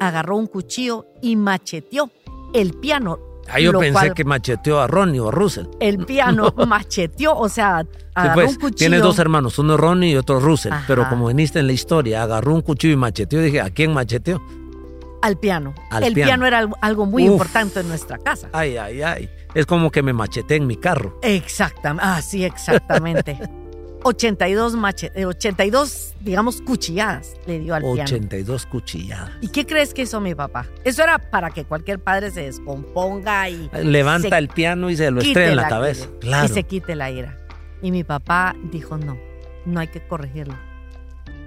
agarró 0.00 0.36
un 0.36 0.46
cuchillo 0.46 1.06
y 1.22 1.36
macheteó 1.36 2.10
el 2.52 2.74
piano. 2.74 3.18
Ah, 3.48 3.60
yo 3.60 3.76
pensé 3.78 4.12
que 4.12 4.24
macheteó 4.24 4.80
a 4.80 4.86
Ronnie 4.86 5.20
o 5.20 5.28
a 5.28 5.30
Russell. 5.32 5.66
El 5.80 6.04
piano 6.04 6.52
macheteó, 6.66 7.36
o 7.36 7.48
sea, 7.48 7.84
agarró 8.14 8.34
pues, 8.42 8.50
un 8.50 8.54
cuchillo. 8.56 8.76
Tiene 8.76 8.98
dos 8.98 9.18
hermanos, 9.18 9.58
uno 9.58 9.76
Ronnie 9.76 10.12
y 10.12 10.16
otro 10.16 10.40
Russell. 10.40 10.72
Pero 10.86 11.08
como 11.08 11.28
viniste 11.28 11.58
en 11.58 11.66
la 11.66 11.72
historia, 11.72 12.22
agarró 12.22 12.54
un 12.54 12.62
cuchillo 12.62 12.94
y 12.94 12.96
macheteó. 12.96 13.40
Dije, 13.40 13.60
¿a 13.60 13.70
quién 13.70 13.92
macheteó? 13.92 14.40
Al 15.22 15.38
piano. 15.38 15.72
el 16.00 16.14
piano. 16.14 16.46
era 16.46 16.68
algo 16.80 17.06
muy 17.06 17.24
importante 17.24 17.80
en 17.80 17.88
nuestra 17.88 18.18
casa. 18.18 18.48
Ay, 18.52 18.76
ay, 18.76 19.02
ay. 19.02 19.30
Es 19.54 19.66
como 19.66 19.90
que 19.90 20.02
me 20.02 20.12
macheté 20.12 20.56
en 20.56 20.66
mi 20.66 20.76
carro. 20.76 21.18
Exactamente. 21.22 22.04
Ah, 22.06 22.22
sí, 22.22 22.44
exactamente. 22.44 23.38
82 24.04 24.74
machete, 24.74 25.26
82, 25.26 26.14
digamos, 26.20 26.60
cuchilladas 26.60 27.36
le 27.46 27.60
dio 27.60 27.74
al 27.74 27.82
piano. 27.82 28.02
82 28.02 28.66
cuchilladas. 28.66 29.30
¿Y 29.40 29.48
qué 29.48 29.64
crees 29.64 29.94
que 29.94 30.02
hizo 30.02 30.20
mi 30.20 30.34
papá? 30.34 30.66
Eso 30.84 31.04
era 31.04 31.18
para 31.18 31.50
que 31.50 31.64
cualquier 31.64 32.00
padre 32.00 32.32
se 32.32 32.42
descomponga 32.42 33.48
y... 33.48 33.70
Levanta 33.84 34.38
el 34.38 34.48
piano 34.48 34.90
y 34.90 34.96
se 34.96 35.10
lo 35.10 35.20
estrella 35.20 35.50
en 35.50 35.56
la, 35.56 35.68
cabeza. 35.68 36.08
Claro. 36.20 36.46
Y 36.46 36.48
se 36.48 36.64
quite 36.64 36.96
la 36.96 37.10
ira. 37.12 37.38
Y 37.80 37.92
mi 37.92 38.02
papá 38.02 38.56
dijo, 38.72 38.98
no, 38.98 39.16
no 39.66 39.78
hay 39.78 39.88
que 39.88 40.04
corregirlo 40.04 40.56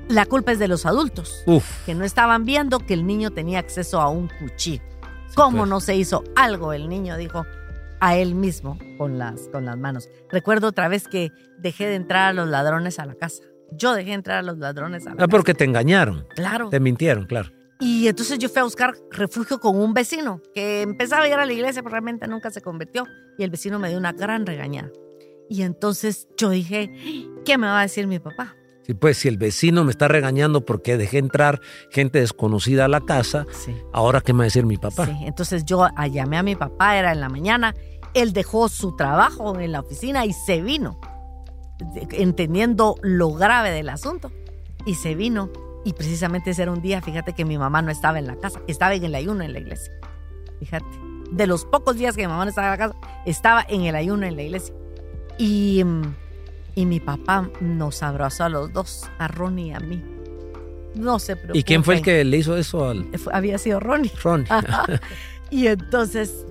la 0.08 0.26
culpa 0.26 0.52
es 0.52 0.60
de 0.60 0.68
los 0.68 0.86
adultos, 0.86 1.44
que 1.86 1.96
no 1.96 2.06
estaban 2.06 2.46
viendo 2.46 2.80
que 2.80 2.94
el 2.94 3.06
niño 3.08 3.32
tenía 3.32 3.60
acceso 3.60 4.00
a 4.00 4.10
un 4.10 4.28
cuchillo. 4.28 4.84
¿Cómo 5.34 5.60
pues. 5.60 5.70
no 5.70 5.80
se 5.80 5.96
hizo 5.96 6.24
algo? 6.36 6.74
El 6.74 6.88
niño 6.88 7.18
dijo 7.18 7.46
a 8.00 8.18
él 8.18 8.36
mismo 8.36 8.78
con 8.98 9.18
las, 9.18 9.48
con 9.50 9.66
las 9.66 9.78
manos. 9.78 10.10
Recuerdo 10.30 10.68
otra 10.68 10.88
vez 10.88 11.08
que 11.08 11.32
dejé 11.60 11.88
de 11.88 11.96
entrar 11.96 12.30
a 12.30 12.34
los 12.34 12.48
ladrones 12.48 13.00
a 13.00 13.06
la 13.06 13.16
casa. 13.16 13.44
Yo 13.72 13.94
dejé 13.94 14.10
de 14.10 14.16
entrar 14.16 14.38
a 14.40 14.42
los 14.42 14.58
ladrones 14.58 15.06
a 15.06 15.10
la 15.10 15.14
ah, 15.14 15.18
casa. 15.18 15.28
porque 15.28 15.54
te 15.54 15.66
engañaron. 15.66 16.28
Claro. 16.36 16.70
Te 16.70 16.80
mintieron, 16.80 17.26
claro. 17.26 17.52
Y 17.80 18.08
entonces 18.08 18.38
yo 18.38 18.48
fui 18.48 18.62
a 18.62 18.64
buscar 18.64 18.94
refugio 19.12 19.60
con 19.60 19.76
un 19.76 19.94
vecino 19.94 20.42
que 20.54 20.82
empezaba 20.82 21.24
a 21.24 21.28
ir 21.28 21.34
a 21.34 21.46
la 21.46 21.52
iglesia, 21.52 21.84
pero 21.84 21.92
realmente 21.92 22.28
nunca 22.28 22.50
se 22.50 22.62
convirtió. 22.62 23.06
Y 23.38 23.44
el 23.44 23.50
vecino 23.50 23.80
me 23.80 23.90
dio 23.90 23.98
una 23.98 24.14
gran 24.14 24.46
regañada. 24.46 24.92
Y 25.50 25.64
entonces 25.64 26.28
yo 26.38 26.50
dije, 26.50 26.90
¿qué 27.44 27.58
me 27.58 27.68
va 27.68 27.80
a 27.80 27.84
decir 27.84 28.08
mi 28.08 28.20
papá? 28.20 28.56
Sí, 28.86 28.94
pues 28.94 29.18
si 29.18 29.28
el 29.28 29.38
vecino 29.38 29.84
me 29.84 29.90
está 29.90 30.08
regañando 30.08 30.64
porque 30.64 30.96
dejé 30.96 31.18
entrar 31.18 31.60
gente 31.90 32.20
desconocida 32.20 32.86
a 32.86 32.88
la 32.88 33.02
casa, 33.02 33.48
ahora 33.92 34.22
qué 34.22 34.32
me 34.32 34.40
va 34.40 34.44
a 34.44 34.46
decir 34.46 34.66
mi 34.66 34.78
papá. 34.78 35.08
Sí, 35.08 35.18
entonces 35.22 35.66
yo 35.66 35.88
llamé 36.12 36.38
a 36.38 36.44
mi 36.44 36.56
papá, 36.56 36.96
era 36.96 37.12
en 37.12 37.20
la 37.20 37.30
mañana, 37.30 37.74
él 38.14 38.32
dejó 38.32 38.70
su 38.70 38.96
trabajo 38.96 39.60
en 39.60 39.72
la 39.72 39.80
oficina 39.80 40.26
y 40.26 40.34
se 40.34 40.62
vino, 40.62 41.00
entendiendo 42.12 42.96
lo 43.02 43.34
grave 43.34 43.72
del 43.72 43.90
asunto, 43.90 44.32
y 44.86 44.96
se 44.96 45.16
vino. 45.16 45.50
Y 45.84 45.94
precisamente 45.94 46.52
ese 46.52 46.64
era 46.64 46.72
un 46.72 46.82
día, 46.82 47.02
fíjate 47.02 47.34
que 47.34 47.44
mi 47.44 47.58
mamá 47.58 47.82
no 47.82 47.92
estaba 47.92 48.20
en 48.20 48.28
la 48.28 48.36
casa, 48.36 48.62
estaba 48.68 48.94
en 48.94 49.04
el 49.04 49.16
ayuno 49.16 49.44
en 49.44 49.54
la 49.54 49.60
iglesia. 49.60 49.92
Fíjate, 50.60 50.86
de 51.32 51.48
los 51.48 51.66
pocos 51.66 51.98
días 51.98 52.16
que 52.16 52.22
mi 52.22 52.28
mamá 52.28 52.46
no 52.46 52.50
estaba 52.50 52.68
en 52.68 52.72
la 52.72 52.78
casa, 52.78 52.96
estaba 53.26 53.66
en 53.68 53.82
el 53.82 53.96
ayuno 53.96 54.28
en 54.28 54.36
la 54.36 54.44
iglesia. 54.44 54.76
Y 55.38 55.84
mm, 55.84 56.02
y 56.76 56.86
mi 56.86 57.00
papá 57.00 57.50
nos 57.62 58.04
abrazó 58.04 58.44
a 58.44 58.50
los 58.50 58.72
dos, 58.72 59.10
a 59.18 59.28
Ronnie 59.28 59.68
y 59.68 59.74
a 59.74 59.80
mí. 59.80 60.04
No 60.94 61.20
se 61.20 61.36
preocupen. 61.36 61.60
¿Y 61.60 61.64
quién 61.64 61.84
fue 61.84 61.96
el 61.96 62.02
que 62.02 62.24
le 62.24 62.38
hizo 62.38 62.56
eso 62.56 62.90
al...? 62.90 63.08
Había 63.32 63.58
sido 63.58 63.80
Ronnie. 63.80 64.12
Ronnie. 64.22 64.48
y 65.50 65.68
entonces, 65.68 66.46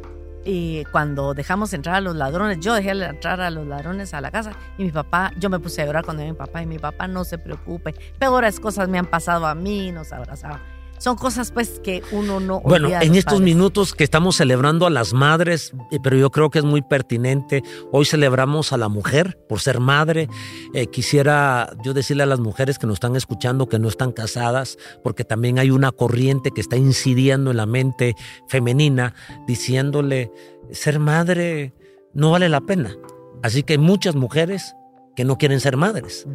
y 0.44 0.84
cuando 0.86 1.34
dejamos 1.34 1.72
entrar 1.72 1.96
a 1.96 2.00
los 2.00 2.16
ladrones, 2.16 2.58
yo 2.60 2.74
dejé 2.74 2.90
entrar 2.90 3.40
a 3.40 3.50
los 3.50 3.66
ladrones 3.66 4.12
a 4.14 4.20
la 4.20 4.30
casa 4.30 4.52
y 4.76 4.84
mi 4.84 4.90
papá, 4.90 5.32
yo 5.38 5.48
me 5.48 5.58
puse 5.58 5.82
a 5.82 5.86
llorar 5.86 6.04
cuando 6.04 6.24
mi 6.24 6.32
papá 6.32 6.62
y 6.62 6.66
mi 6.66 6.78
papá 6.78 7.06
no 7.06 7.24
se 7.24 7.38
preocupe. 7.38 7.94
Peores 8.18 8.60
cosas 8.60 8.88
me 8.88 8.98
han 8.98 9.06
pasado 9.06 9.46
a 9.46 9.54
mí, 9.54 9.92
nos 9.92 10.12
abrazaba 10.12 10.60
son 10.98 11.16
cosas 11.16 11.50
pues 11.50 11.80
que 11.80 12.02
uno 12.12 12.40
no 12.40 12.60
bueno 12.60 12.88
en 12.88 13.14
estos 13.14 13.40
minutos 13.40 13.94
que 13.94 14.04
estamos 14.04 14.36
celebrando 14.36 14.86
a 14.86 14.90
las 14.90 15.12
madres 15.12 15.72
eh, 15.90 15.98
pero 16.02 16.16
yo 16.16 16.30
creo 16.30 16.50
que 16.50 16.58
es 16.58 16.64
muy 16.64 16.82
pertinente 16.82 17.62
hoy 17.92 18.04
celebramos 18.04 18.72
a 18.72 18.76
la 18.76 18.88
mujer 18.88 19.38
por 19.48 19.60
ser 19.60 19.80
madre. 19.80 20.28
Eh, 20.72 20.86
quisiera 20.86 21.70
yo 21.82 21.94
decirle 21.94 22.22
a 22.22 22.26
las 22.26 22.40
mujeres 22.40 22.78
que 22.78 22.86
nos 22.86 22.94
están 22.94 23.16
escuchando 23.16 23.68
que 23.68 23.78
no 23.78 23.88
están 23.88 24.12
casadas 24.12 24.78
porque 25.02 25.24
también 25.24 25.58
hay 25.58 25.70
una 25.70 25.92
corriente 25.92 26.50
que 26.50 26.60
está 26.60 26.76
incidiendo 26.76 27.50
en 27.50 27.56
la 27.56 27.66
mente 27.66 28.14
femenina 28.48 29.14
diciéndole 29.46 30.30
ser 30.70 30.98
madre 30.98 31.74
no 32.12 32.30
vale 32.30 32.48
la 32.48 32.60
pena 32.60 32.96
así 33.42 33.62
que 33.62 33.78
muchas 33.78 34.14
mujeres 34.14 34.74
que 35.14 35.24
no 35.24 35.38
quieren 35.38 35.60
ser 35.60 35.76
madres. 35.76 36.26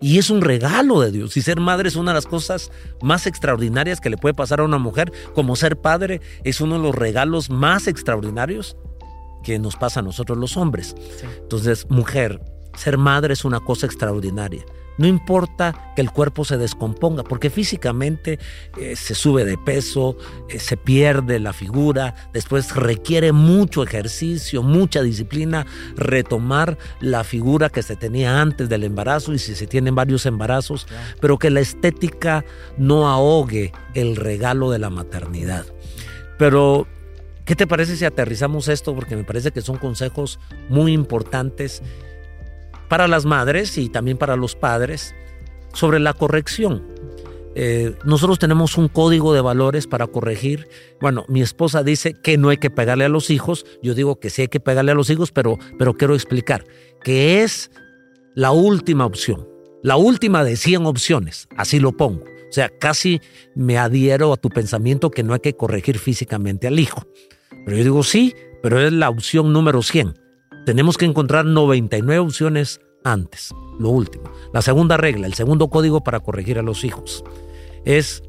Y 0.00 0.18
es 0.18 0.30
un 0.30 0.42
regalo 0.42 1.00
de 1.00 1.10
Dios. 1.10 1.36
Y 1.36 1.42
ser 1.42 1.60
madre 1.60 1.88
es 1.88 1.96
una 1.96 2.12
de 2.12 2.16
las 2.16 2.26
cosas 2.26 2.70
más 3.02 3.26
extraordinarias 3.26 4.00
que 4.00 4.10
le 4.10 4.18
puede 4.18 4.34
pasar 4.34 4.60
a 4.60 4.64
una 4.64 4.78
mujer. 4.78 5.12
Como 5.34 5.56
ser 5.56 5.80
padre 5.80 6.20
es 6.44 6.60
uno 6.60 6.76
de 6.76 6.82
los 6.82 6.94
regalos 6.94 7.50
más 7.50 7.86
extraordinarios 7.86 8.76
que 9.42 9.58
nos 9.58 9.76
pasa 9.76 10.00
a 10.00 10.02
nosotros 10.02 10.36
los 10.38 10.56
hombres. 10.56 10.94
Entonces, 11.40 11.86
mujer, 11.88 12.40
ser 12.76 12.98
madre 12.98 13.32
es 13.32 13.44
una 13.44 13.60
cosa 13.60 13.86
extraordinaria. 13.86 14.64
No 14.98 15.06
importa 15.06 15.92
que 15.94 16.02
el 16.02 16.10
cuerpo 16.10 16.44
se 16.44 16.56
descomponga, 16.56 17.22
porque 17.22 17.50
físicamente 17.50 18.38
eh, 18.78 18.96
se 18.96 19.14
sube 19.14 19.44
de 19.44 19.58
peso, 19.58 20.16
eh, 20.48 20.58
se 20.58 20.76
pierde 20.76 21.38
la 21.38 21.52
figura, 21.52 22.14
después 22.32 22.74
requiere 22.74 23.32
mucho 23.32 23.82
ejercicio, 23.82 24.62
mucha 24.62 25.02
disciplina, 25.02 25.66
retomar 25.96 26.78
la 27.00 27.24
figura 27.24 27.68
que 27.68 27.82
se 27.82 27.96
tenía 27.96 28.40
antes 28.40 28.68
del 28.68 28.84
embarazo 28.84 29.34
y 29.34 29.38
si 29.38 29.54
se 29.54 29.66
tienen 29.66 29.94
varios 29.94 30.26
embarazos, 30.26 30.86
pero 31.20 31.38
que 31.38 31.50
la 31.50 31.60
estética 31.60 32.44
no 32.78 33.08
ahogue 33.08 33.72
el 33.94 34.16
regalo 34.16 34.70
de 34.70 34.78
la 34.78 34.90
maternidad. 34.90 35.66
Pero 36.38 36.86
¿Qué 37.46 37.54
te 37.54 37.68
parece 37.68 37.94
si 37.94 38.04
aterrizamos 38.04 38.66
esto? 38.66 38.92
Porque 38.92 39.14
me 39.14 39.22
parece 39.22 39.52
que 39.52 39.62
son 39.62 39.76
consejos 39.76 40.40
muy 40.68 40.92
importantes 40.92 41.80
para 42.88 43.08
las 43.08 43.24
madres 43.24 43.78
y 43.78 43.88
también 43.88 44.18
para 44.18 44.36
los 44.36 44.54
padres 44.54 45.14
sobre 45.72 46.00
la 46.00 46.12
corrección. 46.12 46.82
Eh, 47.58 47.94
nosotros 48.04 48.38
tenemos 48.38 48.76
un 48.76 48.88
código 48.88 49.32
de 49.32 49.40
valores 49.40 49.86
para 49.86 50.06
corregir. 50.06 50.68
Bueno, 51.00 51.24
mi 51.28 51.40
esposa 51.40 51.82
dice 51.82 52.12
que 52.12 52.36
no 52.36 52.50
hay 52.50 52.58
que 52.58 52.68
pegarle 52.68 53.06
a 53.06 53.08
los 53.08 53.30
hijos. 53.30 53.64
Yo 53.82 53.94
digo 53.94 54.20
que 54.20 54.28
sí 54.28 54.42
hay 54.42 54.48
que 54.48 54.60
pegarle 54.60 54.92
a 54.92 54.94
los 54.94 55.08
hijos, 55.08 55.32
pero, 55.32 55.58
pero 55.78 55.94
quiero 55.94 56.14
explicar 56.14 56.64
que 57.02 57.42
es 57.42 57.70
la 58.34 58.50
última 58.50 59.06
opción, 59.06 59.48
la 59.82 59.96
última 59.96 60.44
de 60.44 60.56
100 60.56 60.84
opciones, 60.84 61.48
así 61.56 61.80
lo 61.80 61.92
pongo. 61.92 62.24
O 62.24 62.52
sea, 62.52 62.68
casi 62.78 63.20
me 63.54 63.78
adhiero 63.78 64.32
a 64.32 64.36
tu 64.36 64.50
pensamiento 64.50 65.10
que 65.10 65.22
no 65.22 65.32
hay 65.32 65.40
que 65.40 65.56
corregir 65.56 65.98
físicamente 65.98 66.66
al 66.66 66.78
hijo. 66.78 67.06
Pero 67.64 67.78
yo 67.78 67.84
digo 67.84 68.02
sí, 68.02 68.34
pero 68.62 68.80
es 68.80 68.92
la 68.92 69.08
opción 69.08 69.52
número 69.52 69.82
100 69.82 70.25
tenemos 70.66 70.98
que 70.98 71.04
encontrar 71.04 71.46
99 71.46 72.18
opciones 72.18 72.80
antes. 73.04 73.54
Lo 73.78 73.90
último. 73.90 74.24
La 74.52 74.62
segunda 74.62 74.96
regla, 74.96 75.28
el 75.28 75.34
segundo 75.34 75.68
código 75.68 76.02
para 76.02 76.18
corregir 76.18 76.58
a 76.58 76.62
los 76.62 76.82
hijos, 76.82 77.24
es, 77.84 78.22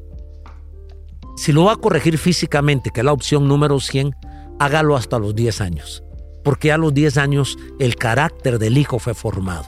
si 1.36 1.52
lo 1.52 1.64
va 1.64 1.72
a 1.72 1.76
corregir 1.76 2.16
físicamente, 2.16 2.90
que 2.90 3.00
es 3.00 3.04
la 3.04 3.12
opción 3.12 3.48
número 3.48 3.80
100, 3.80 4.14
hágalo 4.60 4.96
hasta 4.96 5.18
los 5.18 5.34
10 5.34 5.60
años. 5.60 6.04
Porque 6.44 6.70
a 6.70 6.78
los 6.78 6.94
10 6.94 7.18
años 7.18 7.58
el 7.80 7.96
carácter 7.96 8.60
del 8.60 8.78
hijo 8.78 9.00
fue 9.00 9.14
formado. 9.14 9.64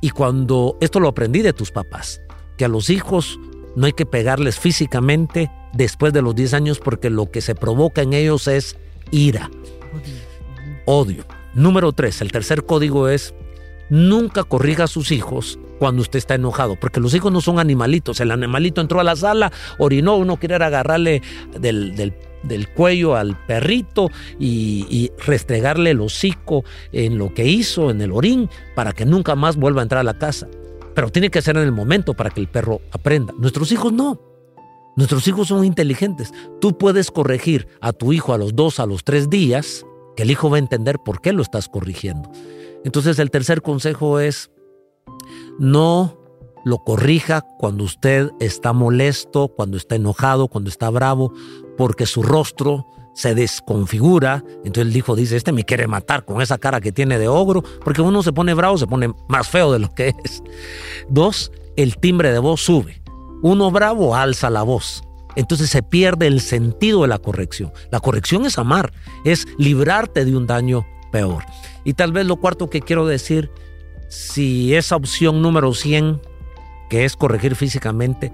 Y 0.00 0.10
cuando 0.10 0.78
esto 0.80 1.00
lo 1.00 1.08
aprendí 1.08 1.42
de 1.42 1.52
tus 1.52 1.72
papás, 1.72 2.20
que 2.56 2.64
a 2.64 2.68
los 2.68 2.88
hijos 2.88 3.40
no 3.74 3.86
hay 3.86 3.94
que 3.94 4.06
pegarles 4.06 4.60
físicamente 4.60 5.50
después 5.72 6.12
de 6.12 6.22
los 6.22 6.36
10 6.36 6.54
años 6.54 6.78
porque 6.78 7.10
lo 7.10 7.32
que 7.32 7.40
se 7.40 7.56
provoca 7.56 8.02
en 8.02 8.12
ellos 8.12 8.46
es 8.46 8.76
ira, 9.10 9.50
odio. 10.86 11.24
Número 11.54 11.92
3, 11.92 12.22
el 12.22 12.32
tercer 12.32 12.64
código 12.64 13.08
es 13.08 13.34
nunca 13.90 14.42
corrija 14.44 14.84
a 14.84 14.86
sus 14.86 15.12
hijos 15.12 15.58
cuando 15.78 16.00
usted 16.00 16.18
está 16.18 16.34
enojado, 16.34 16.76
porque 16.76 17.00
los 17.00 17.14
hijos 17.14 17.30
no 17.30 17.40
son 17.40 17.58
animalitos. 17.58 18.20
El 18.20 18.30
animalito 18.30 18.80
entró 18.80 19.00
a 19.00 19.04
la 19.04 19.16
sala, 19.16 19.52
orinó, 19.78 20.16
uno 20.16 20.38
quiere 20.38 20.54
agarrarle 20.54 21.20
del, 21.58 21.94
del, 21.96 22.68
cuello 22.68 23.16
al 23.16 23.36
perrito 23.46 24.08
y, 24.38 24.86
y, 24.88 25.10
restregarle 25.26 25.90
el 25.90 26.00
hocico 26.00 26.64
en 26.92 27.18
lo 27.18 27.34
que 27.34 27.46
hizo, 27.46 27.90
en 27.90 28.00
el 28.00 28.12
orín, 28.12 28.48
para 28.74 28.92
que 28.92 29.04
nunca 29.04 29.34
más 29.34 29.56
vuelva 29.56 29.82
a 29.82 29.84
entrar 29.84 30.00
a 30.00 30.04
la 30.04 30.18
casa. 30.18 30.48
Pero 30.94 31.10
tiene 31.10 31.30
que 31.30 31.42
ser 31.42 31.56
en 31.56 31.64
el 31.64 31.72
momento 31.72 32.14
para 32.14 32.30
que 32.30 32.40
el 32.40 32.48
perro 32.48 32.80
aprenda. 32.92 33.34
Nuestros 33.36 33.72
hijos 33.72 33.92
no. 33.92 34.20
Nuestros 34.96 35.26
hijos 35.26 35.48
son 35.48 35.64
inteligentes. 35.64 36.32
Tú 36.60 36.78
puedes 36.78 37.10
corregir 37.10 37.66
a 37.80 37.92
tu 37.92 38.12
hijo 38.12 38.32
a 38.32 38.38
los 38.38 38.54
dos, 38.54 38.78
a 38.78 38.86
los 38.86 39.04
tres 39.04 39.30
días, 39.30 39.84
que 40.16 40.24
el 40.24 40.30
hijo 40.30 40.50
va 40.50 40.56
a 40.56 40.60
entender 40.60 40.98
por 40.98 41.20
qué 41.20 41.32
lo 41.32 41.42
estás 41.42 41.68
corrigiendo. 41.68 42.30
Entonces 42.84 43.18
el 43.18 43.30
tercer 43.30 43.62
consejo 43.62 44.20
es, 44.20 44.50
no 45.58 46.18
lo 46.64 46.78
corrija 46.78 47.42
cuando 47.58 47.84
usted 47.84 48.30
está 48.40 48.72
molesto, 48.72 49.48
cuando 49.48 49.76
está 49.76 49.96
enojado, 49.96 50.48
cuando 50.48 50.70
está 50.70 50.90
bravo, 50.90 51.32
porque 51.76 52.06
su 52.06 52.22
rostro 52.22 52.86
se 53.14 53.34
desconfigura. 53.34 54.44
Entonces 54.64 54.92
el 54.92 54.96
hijo 54.96 55.16
dice, 55.16 55.36
este 55.36 55.52
me 55.52 55.64
quiere 55.64 55.86
matar 55.86 56.24
con 56.24 56.40
esa 56.40 56.58
cara 56.58 56.80
que 56.80 56.92
tiene 56.92 57.18
de 57.18 57.28
ogro, 57.28 57.62
porque 57.84 58.02
uno 58.02 58.22
se 58.22 58.32
pone 58.32 58.54
bravo, 58.54 58.78
se 58.78 58.86
pone 58.86 59.12
más 59.28 59.48
feo 59.48 59.72
de 59.72 59.78
lo 59.78 59.92
que 59.94 60.14
es. 60.24 60.42
Dos, 61.08 61.52
el 61.76 61.96
timbre 61.98 62.32
de 62.32 62.38
voz 62.38 62.60
sube. 62.60 63.02
Uno 63.42 63.70
bravo 63.70 64.14
alza 64.14 64.50
la 64.50 64.62
voz. 64.62 65.02
Entonces 65.36 65.70
se 65.70 65.82
pierde 65.82 66.26
el 66.26 66.40
sentido 66.40 67.02
de 67.02 67.08
la 67.08 67.18
corrección. 67.18 67.72
La 67.90 68.00
corrección 68.00 68.46
es 68.46 68.58
amar, 68.58 68.92
es 69.24 69.46
librarte 69.58 70.24
de 70.24 70.36
un 70.36 70.46
daño 70.46 70.86
peor. 71.10 71.44
Y 71.84 71.94
tal 71.94 72.12
vez 72.12 72.26
lo 72.26 72.36
cuarto 72.36 72.70
que 72.70 72.80
quiero 72.80 73.06
decir, 73.06 73.50
si 74.08 74.74
esa 74.74 74.96
opción 74.96 75.40
número 75.42 75.72
100, 75.72 76.20
que 76.90 77.04
es 77.04 77.16
corregir 77.16 77.56
físicamente, 77.56 78.32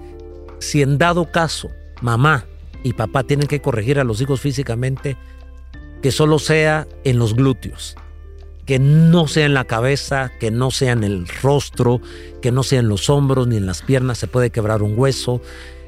si 0.59 0.81
en 0.81 0.97
dado 0.97 1.31
caso 1.31 1.69
mamá 2.01 2.45
y 2.83 2.93
papá 2.93 3.23
tienen 3.23 3.47
que 3.47 3.61
corregir 3.61 3.99
a 3.99 4.03
los 4.03 4.21
hijos 4.21 4.41
físicamente, 4.41 5.17
que 6.01 6.11
solo 6.11 6.39
sea 6.39 6.87
en 7.03 7.19
los 7.19 7.35
glúteos, 7.35 7.95
que 8.65 8.79
no 8.79 9.27
sea 9.27 9.45
en 9.45 9.53
la 9.53 9.65
cabeza, 9.65 10.31
que 10.39 10.51
no 10.51 10.71
sea 10.71 10.91
en 10.91 11.03
el 11.03 11.27
rostro, 11.41 12.01
que 12.41 12.51
no 12.51 12.63
sea 12.63 12.79
en 12.79 12.87
los 12.87 13.09
hombros 13.09 13.47
ni 13.47 13.57
en 13.57 13.65
las 13.65 13.81
piernas, 13.81 14.17
se 14.17 14.27
puede 14.27 14.49
quebrar 14.49 14.83
un 14.83 14.97
hueso, 14.97 15.41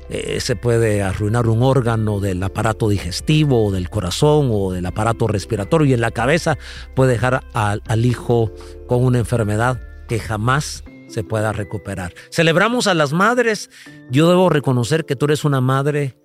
eh, 0.09 0.39
se 0.41 0.55
puede 0.55 1.01
arruinar 1.01 1.47
un 1.47 1.63
órgano 1.63 2.19
del 2.19 2.41
aparato 2.43 2.89
digestivo 2.89 3.65
o 3.65 3.71
del 3.71 3.89
corazón 3.89 4.49
o 4.51 4.71
del 4.71 4.85
aparato 4.85 5.27
respiratorio 5.27 5.87
y 5.87 5.93
en 5.93 6.01
la 6.01 6.11
cabeza 6.11 6.57
puede 6.95 7.13
dejar 7.13 7.43
al, 7.53 7.81
al 7.87 8.05
hijo 8.05 8.51
con 8.87 9.03
una 9.03 9.19
enfermedad 9.19 9.79
que 10.07 10.19
jamás 10.19 10.83
se 11.07 11.23
pueda 11.23 11.51
recuperar. 11.51 12.13
Celebramos 12.31 12.87
a 12.87 12.93
las 12.93 13.13
madres. 13.13 13.69
Yo 14.09 14.29
debo 14.29 14.49
reconocer 14.49 15.05
que 15.05 15.15
tú 15.15 15.25
eres 15.25 15.43
una 15.43 15.61
madre 15.61 16.20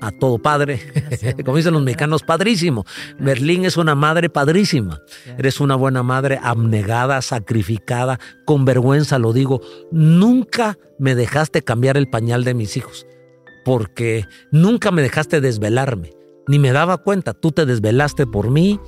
a 0.00 0.10
todo 0.10 0.38
padre, 0.38 0.80
como 1.44 1.56
dicen 1.56 1.74
los 1.74 1.82
mexicanos, 1.82 2.22
padrísimo. 2.22 2.84
Berlín 3.18 3.64
es 3.64 3.76
una 3.76 3.94
madre 3.94 4.30
padrísima. 4.30 5.00
Eres 5.38 5.60
una 5.60 5.76
buena 5.76 6.02
madre, 6.02 6.38
abnegada, 6.42 7.22
sacrificada, 7.22 8.18
con 8.44 8.64
vergüenza 8.64 9.18
lo 9.18 9.32
digo. 9.32 9.60
Nunca 9.90 10.78
me 10.98 11.14
dejaste 11.14 11.62
cambiar 11.62 11.96
el 11.96 12.08
pañal 12.08 12.44
de 12.44 12.54
mis 12.54 12.76
hijos, 12.76 13.06
porque 13.64 14.26
nunca 14.50 14.90
me 14.90 15.02
dejaste 15.02 15.40
desvelarme, 15.40 16.10
ni 16.48 16.58
me 16.58 16.72
daba 16.72 16.98
cuenta. 16.98 17.34
Tú 17.34 17.52
te 17.52 17.66
desvelaste 17.66 18.26
por 18.26 18.50
mí, 18.50 18.80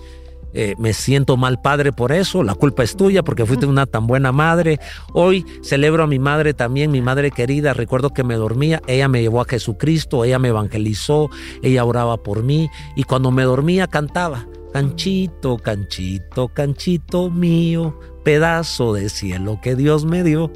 eh, 0.54 0.74
me 0.78 0.92
siento 0.92 1.36
mal 1.36 1.60
padre 1.60 1.92
por 1.92 2.12
eso, 2.12 2.42
la 2.42 2.54
culpa 2.54 2.84
es 2.84 2.96
tuya 2.96 3.22
porque 3.22 3.44
fuiste 3.44 3.66
una 3.66 3.86
tan 3.86 4.06
buena 4.06 4.32
madre. 4.32 4.78
Hoy 5.12 5.44
celebro 5.62 6.04
a 6.04 6.06
mi 6.06 6.18
madre 6.18 6.54
también, 6.54 6.90
mi 6.90 7.02
madre 7.02 7.30
querida, 7.30 7.74
recuerdo 7.74 8.10
que 8.10 8.24
me 8.24 8.36
dormía, 8.36 8.80
ella 8.86 9.08
me 9.08 9.20
llevó 9.20 9.40
a 9.40 9.46
Jesucristo, 9.46 10.24
ella 10.24 10.38
me 10.38 10.48
evangelizó, 10.48 11.28
ella 11.62 11.84
oraba 11.84 12.16
por 12.22 12.42
mí 12.42 12.70
y 12.96 13.02
cuando 13.02 13.30
me 13.30 13.42
dormía 13.42 13.88
cantaba, 13.88 14.46
canchito, 14.72 15.56
canchito, 15.58 16.48
canchito 16.48 17.30
mío, 17.30 17.98
pedazo 18.24 18.94
de 18.94 19.08
cielo 19.08 19.58
que 19.62 19.74
Dios 19.74 20.04
me 20.04 20.22
dio. 20.22 20.50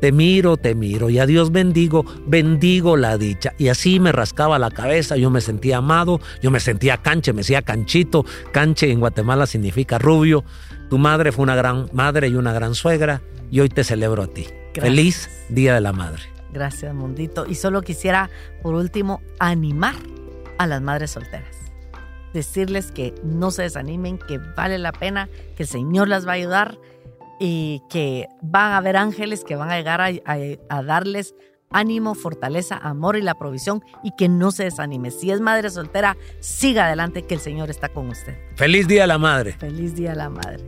Te 0.00 0.12
miro, 0.12 0.56
te 0.56 0.74
miro 0.74 1.08
y 1.08 1.18
a 1.18 1.26
Dios 1.26 1.50
bendigo, 1.52 2.04
bendigo 2.26 2.96
la 2.96 3.16
dicha. 3.16 3.54
Y 3.58 3.68
así 3.68 3.98
me 3.98 4.12
rascaba 4.12 4.58
la 4.58 4.70
cabeza, 4.70 5.16
yo 5.16 5.30
me 5.30 5.40
sentía 5.40 5.78
amado, 5.78 6.20
yo 6.42 6.50
me 6.50 6.60
sentía 6.60 6.98
canche, 6.98 7.32
me 7.32 7.40
decía 7.40 7.62
canchito. 7.62 8.24
Canche 8.52 8.90
en 8.90 9.00
Guatemala 9.00 9.46
significa 9.46 9.98
rubio. 9.98 10.44
Tu 10.90 10.98
madre 10.98 11.32
fue 11.32 11.44
una 11.44 11.56
gran 11.56 11.88
madre 11.92 12.28
y 12.28 12.34
una 12.34 12.52
gran 12.52 12.74
suegra 12.74 13.22
y 13.50 13.60
hoy 13.60 13.68
te 13.68 13.84
celebro 13.84 14.24
a 14.24 14.26
ti. 14.26 14.46
Feliz 14.74 15.30
Día 15.48 15.74
de 15.74 15.80
la 15.80 15.92
Madre. 15.92 16.22
Gracias, 16.52 16.94
Mundito. 16.94 17.46
Y 17.46 17.54
solo 17.54 17.82
quisiera, 17.82 18.30
por 18.62 18.74
último, 18.74 19.22
animar 19.38 19.94
a 20.58 20.66
las 20.66 20.82
madres 20.82 21.12
solteras. 21.12 21.56
Decirles 22.34 22.92
que 22.92 23.14
no 23.24 23.50
se 23.50 23.62
desanimen, 23.62 24.18
que 24.18 24.38
vale 24.56 24.78
la 24.78 24.92
pena, 24.92 25.28
que 25.56 25.62
el 25.62 25.68
Señor 25.68 26.08
las 26.08 26.26
va 26.26 26.32
a 26.32 26.34
ayudar 26.34 26.78
y 27.38 27.82
que 27.90 28.28
van 28.42 28.72
a 28.72 28.76
haber 28.78 28.96
ángeles 28.96 29.44
que 29.44 29.56
van 29.56 29.70
a 29.70 29.76
llegar 29.76 30.00
a, 30.00 30.82
darles 30.82 31.34
ánimo, 31.70 32.14
fortaleza, 32.14 32.76
amor 32.76 33.16
y 33.16 33.22
la 33.22 33.34
provisión 33.34 33.82
y 34.02 34.12
que 34.16 34.28
no 34.28 34.50
se 34.50 34.64
desanime. 34.64 35.10
Si 35.10 35.30
es 35.30 35.40
madre 35.40 35.70
soltera, 35.70 36.16
siga 36.40 36.86
adelante 36.86 37.22
que 37.22 37.34
el 37.34 37.40
Señor 37.40 37.70
está 37.70 37.88
con 37.88 38.08
usted. 38.08 38.34
Feliz 38.54 38.86
Día 38.86 39.04
a 39.04 39.06
la 39.06 39.18
Madre. 39.18 39.52
Feliz 39.52 39.94
Día 39.94 40.12
a 40.12 40.14
la 40.14 40.30
Madre. 40.30 40.64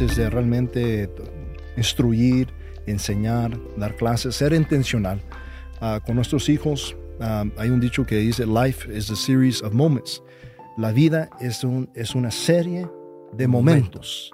Es 0.00 0.16
de 0.16 0.28
realmente 0.28 1.08
instruir, 1.78 2.52
enseñar, 2.86 3.58
dar 3.78 3.96
clases, 3.96 4.36
ser 4.36 4.52
intencional 4.52 5.22
Ah, 5.86 6.00
con 6.00 6.16
nuestros 6.16 6.48
hijos, 6.48 6.96
ah, 7.20 7.44
hay 7.58 7.68
un 7.68 7.78
dicho 7.78 8.06
que 8.06 8.16
dice, 8.16 8.46
life 8.46 8.90
is 8.90 9.10
a 9.10 9.16
series 9.16 9.62
of 9.62 9.74
moments. 9.74 10.22
La 10.78 10.92
vida 10.92 11.28
es, 11.42 11.62
un, 11.62 11.90
es 11.94 12.14
una 12.14 12.30
serie 12.30 12.88
de 13.34 13.46
momentos. 13.46 14.32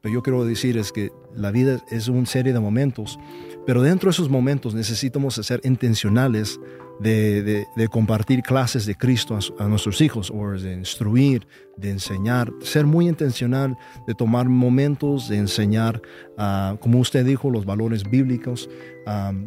Pero 0.00 0.14
yo 0.14 0.22
quiero 0.22 0.42
decir 0.46 0.78
es 0.78 0.90
que 0.90 1.10
la 1.36 1.50
vida 1.50 1.84
es 1.90 2.08
una 2.08 2.24
serie 2.24 2.54
de 2.54 2.60
momentos, 2.60 3.18
pero 3.66 3.82
dentro 3.82 4.08
de 4.08 4.12
esos 4.12 4.30
momentos 4.30 4.72
necesitamos 4.72 5.34
ser 5.34 5.60
intencionales 5.64 6.58
de, 7.00 7.66
de, 7.74 7.88
compartir 7.88 8.42
clases 8.42 8.84
de 8.86 8.94
Cristo 8.94 9.38
a, 9.58 9.64
nuestros 9.66 10.00
hijos, 10.00 10.30
o 10.30 10.50
de 10.50 10.74
instruir, 10.74 11.46
de 11.76 11.90
enseñar, 11.90 12.52
ser 12.60 12.84
muy 12.84 13.08
intencional, 13.08 13.76
de 14.06 14.14
tomar 14.14 14.48
momentos 14.48 15.28
de 15.28 15.38
enseñar, 15.38 16.02
uh, 16.38 16.76
como 16.78 17.00
usted 17.00 17.24
dijo, 17.24 17.50
los 17.50 17.64
valores 17.64 18.04
bíblicos 18.08 18.68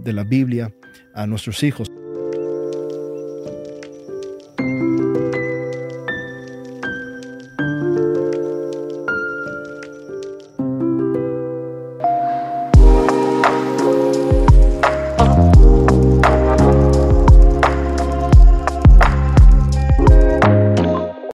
de 0.04 0.14
la 0.14 0.24
Biblia 0.24 0.74
a 1.14 1.26
nuestros 1.28 1.64
hijos. 1.64 1.90